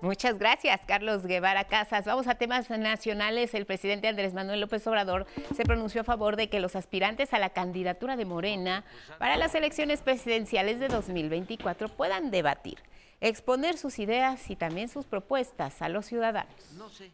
[0.00, 2.04] Muchas gracias, Carlos Guevara Casas.
[2.04, 3.52] Vamos a temas nacionales.
[3.54, 5.26] El presidente Andrés Manuel López Obrador
[5.56, 8.84] se pronunció a favor de que los aspirantes a la candidatura de Morena
[9.18, 12.78] para las elecciones presidenciales de 2024 puedan debatir
[13.20, 16.54] exponer sus ideas y también sus propuestas a los ciudadanos.
[16.76, 17.10] No sé.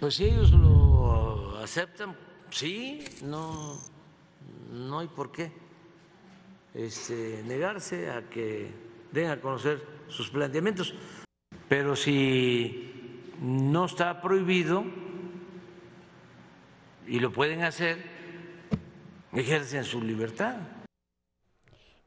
[0.00, 2.16] Pues si ellos lo aceptan,
[2.50, 3.78] sí, no,
[4.70, 5.50] no hay por qué
[6.74, 8.70] este, negarse a que
[9.10, 10.94] den a conocer sus planteamientos.
[11.72, 14.84] Pero si no está prohibido
[17.06, 17.96] y lo pueden hacer,
[19.32, 20.56] ejercen su libertad.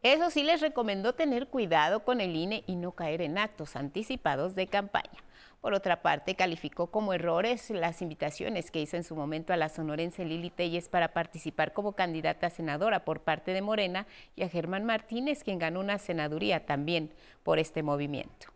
[0.03, 4.53] Eso sí les recomendó tener cuidado con el INE y no caer en actos anticipados
[4.53, 5.23] de campaña.
[5.61, 9.69] Por otra parte, calificó como errores las invitaciones que hizo en su momento a la
[9.69, 14.05] sonorense Lili Telles para participar como candidata a senadora por parte de Morena
[14.35, 17.09] y a Germán Martínez, quien ganó una senaduría también
[17.41, 18.54] por este movimiento.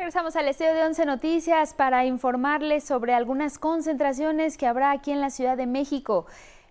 [0.00, 5.20] Regresamos al estudio de Once Noticias para informarles sobre algunas concentraciones que habrá aquí en
[5.20, 6.24] la Ciudad de México.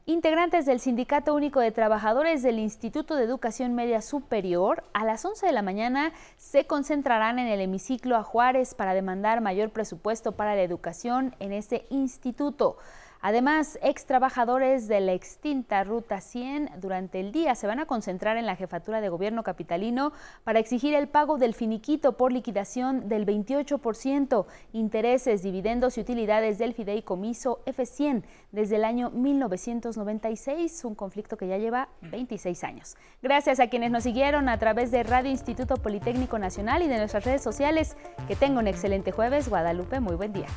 [0.08, 5.46] Integrantes del Sindicato Único de Trabajadores del Instituto de Educación Media Superior a las 11
[5.46, 10.56] de la mañana se concentrarán en el hemiciclo a Juárez para demandar mayor presupuesto para
[10.56, 12.78] la educación en este instituto.
[13.22, 18.38] Además, ex trabajadores de la extinta Ruta 100 durante el día se van a concentrar
[18.38, 20.14] en la jefatura de gobierno capitalino
[20.46, 26.74] para exigir el pago del finiquito por liquidación del 28%, intereses, dividendos y utilidades del
[26.74, 32.96] fideicomiso F100 desde el año 1996, un conflicto que ya lleva 26 años.
[33.22, 37.26] Gracias a quienes nos siguieron a través de Radio Instituto Politécnico Nacional y de nuestras
[37.26, 37.98] redes sociales.
[38.28, 39.50] Que tenga un excelente jueves.
[39.50, 40.48] Guadalupe, muy buen día.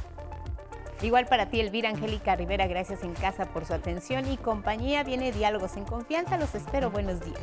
[1.03, 5.03] Igual para ti, Elvira Angélica Rivera, gracias en casa por su atención y compañía.
[5.03, 6.39] Viene Diálogos en Confianza.
[6.39, 6.91] Los espero.
[6.91, 7.41] Buenos días.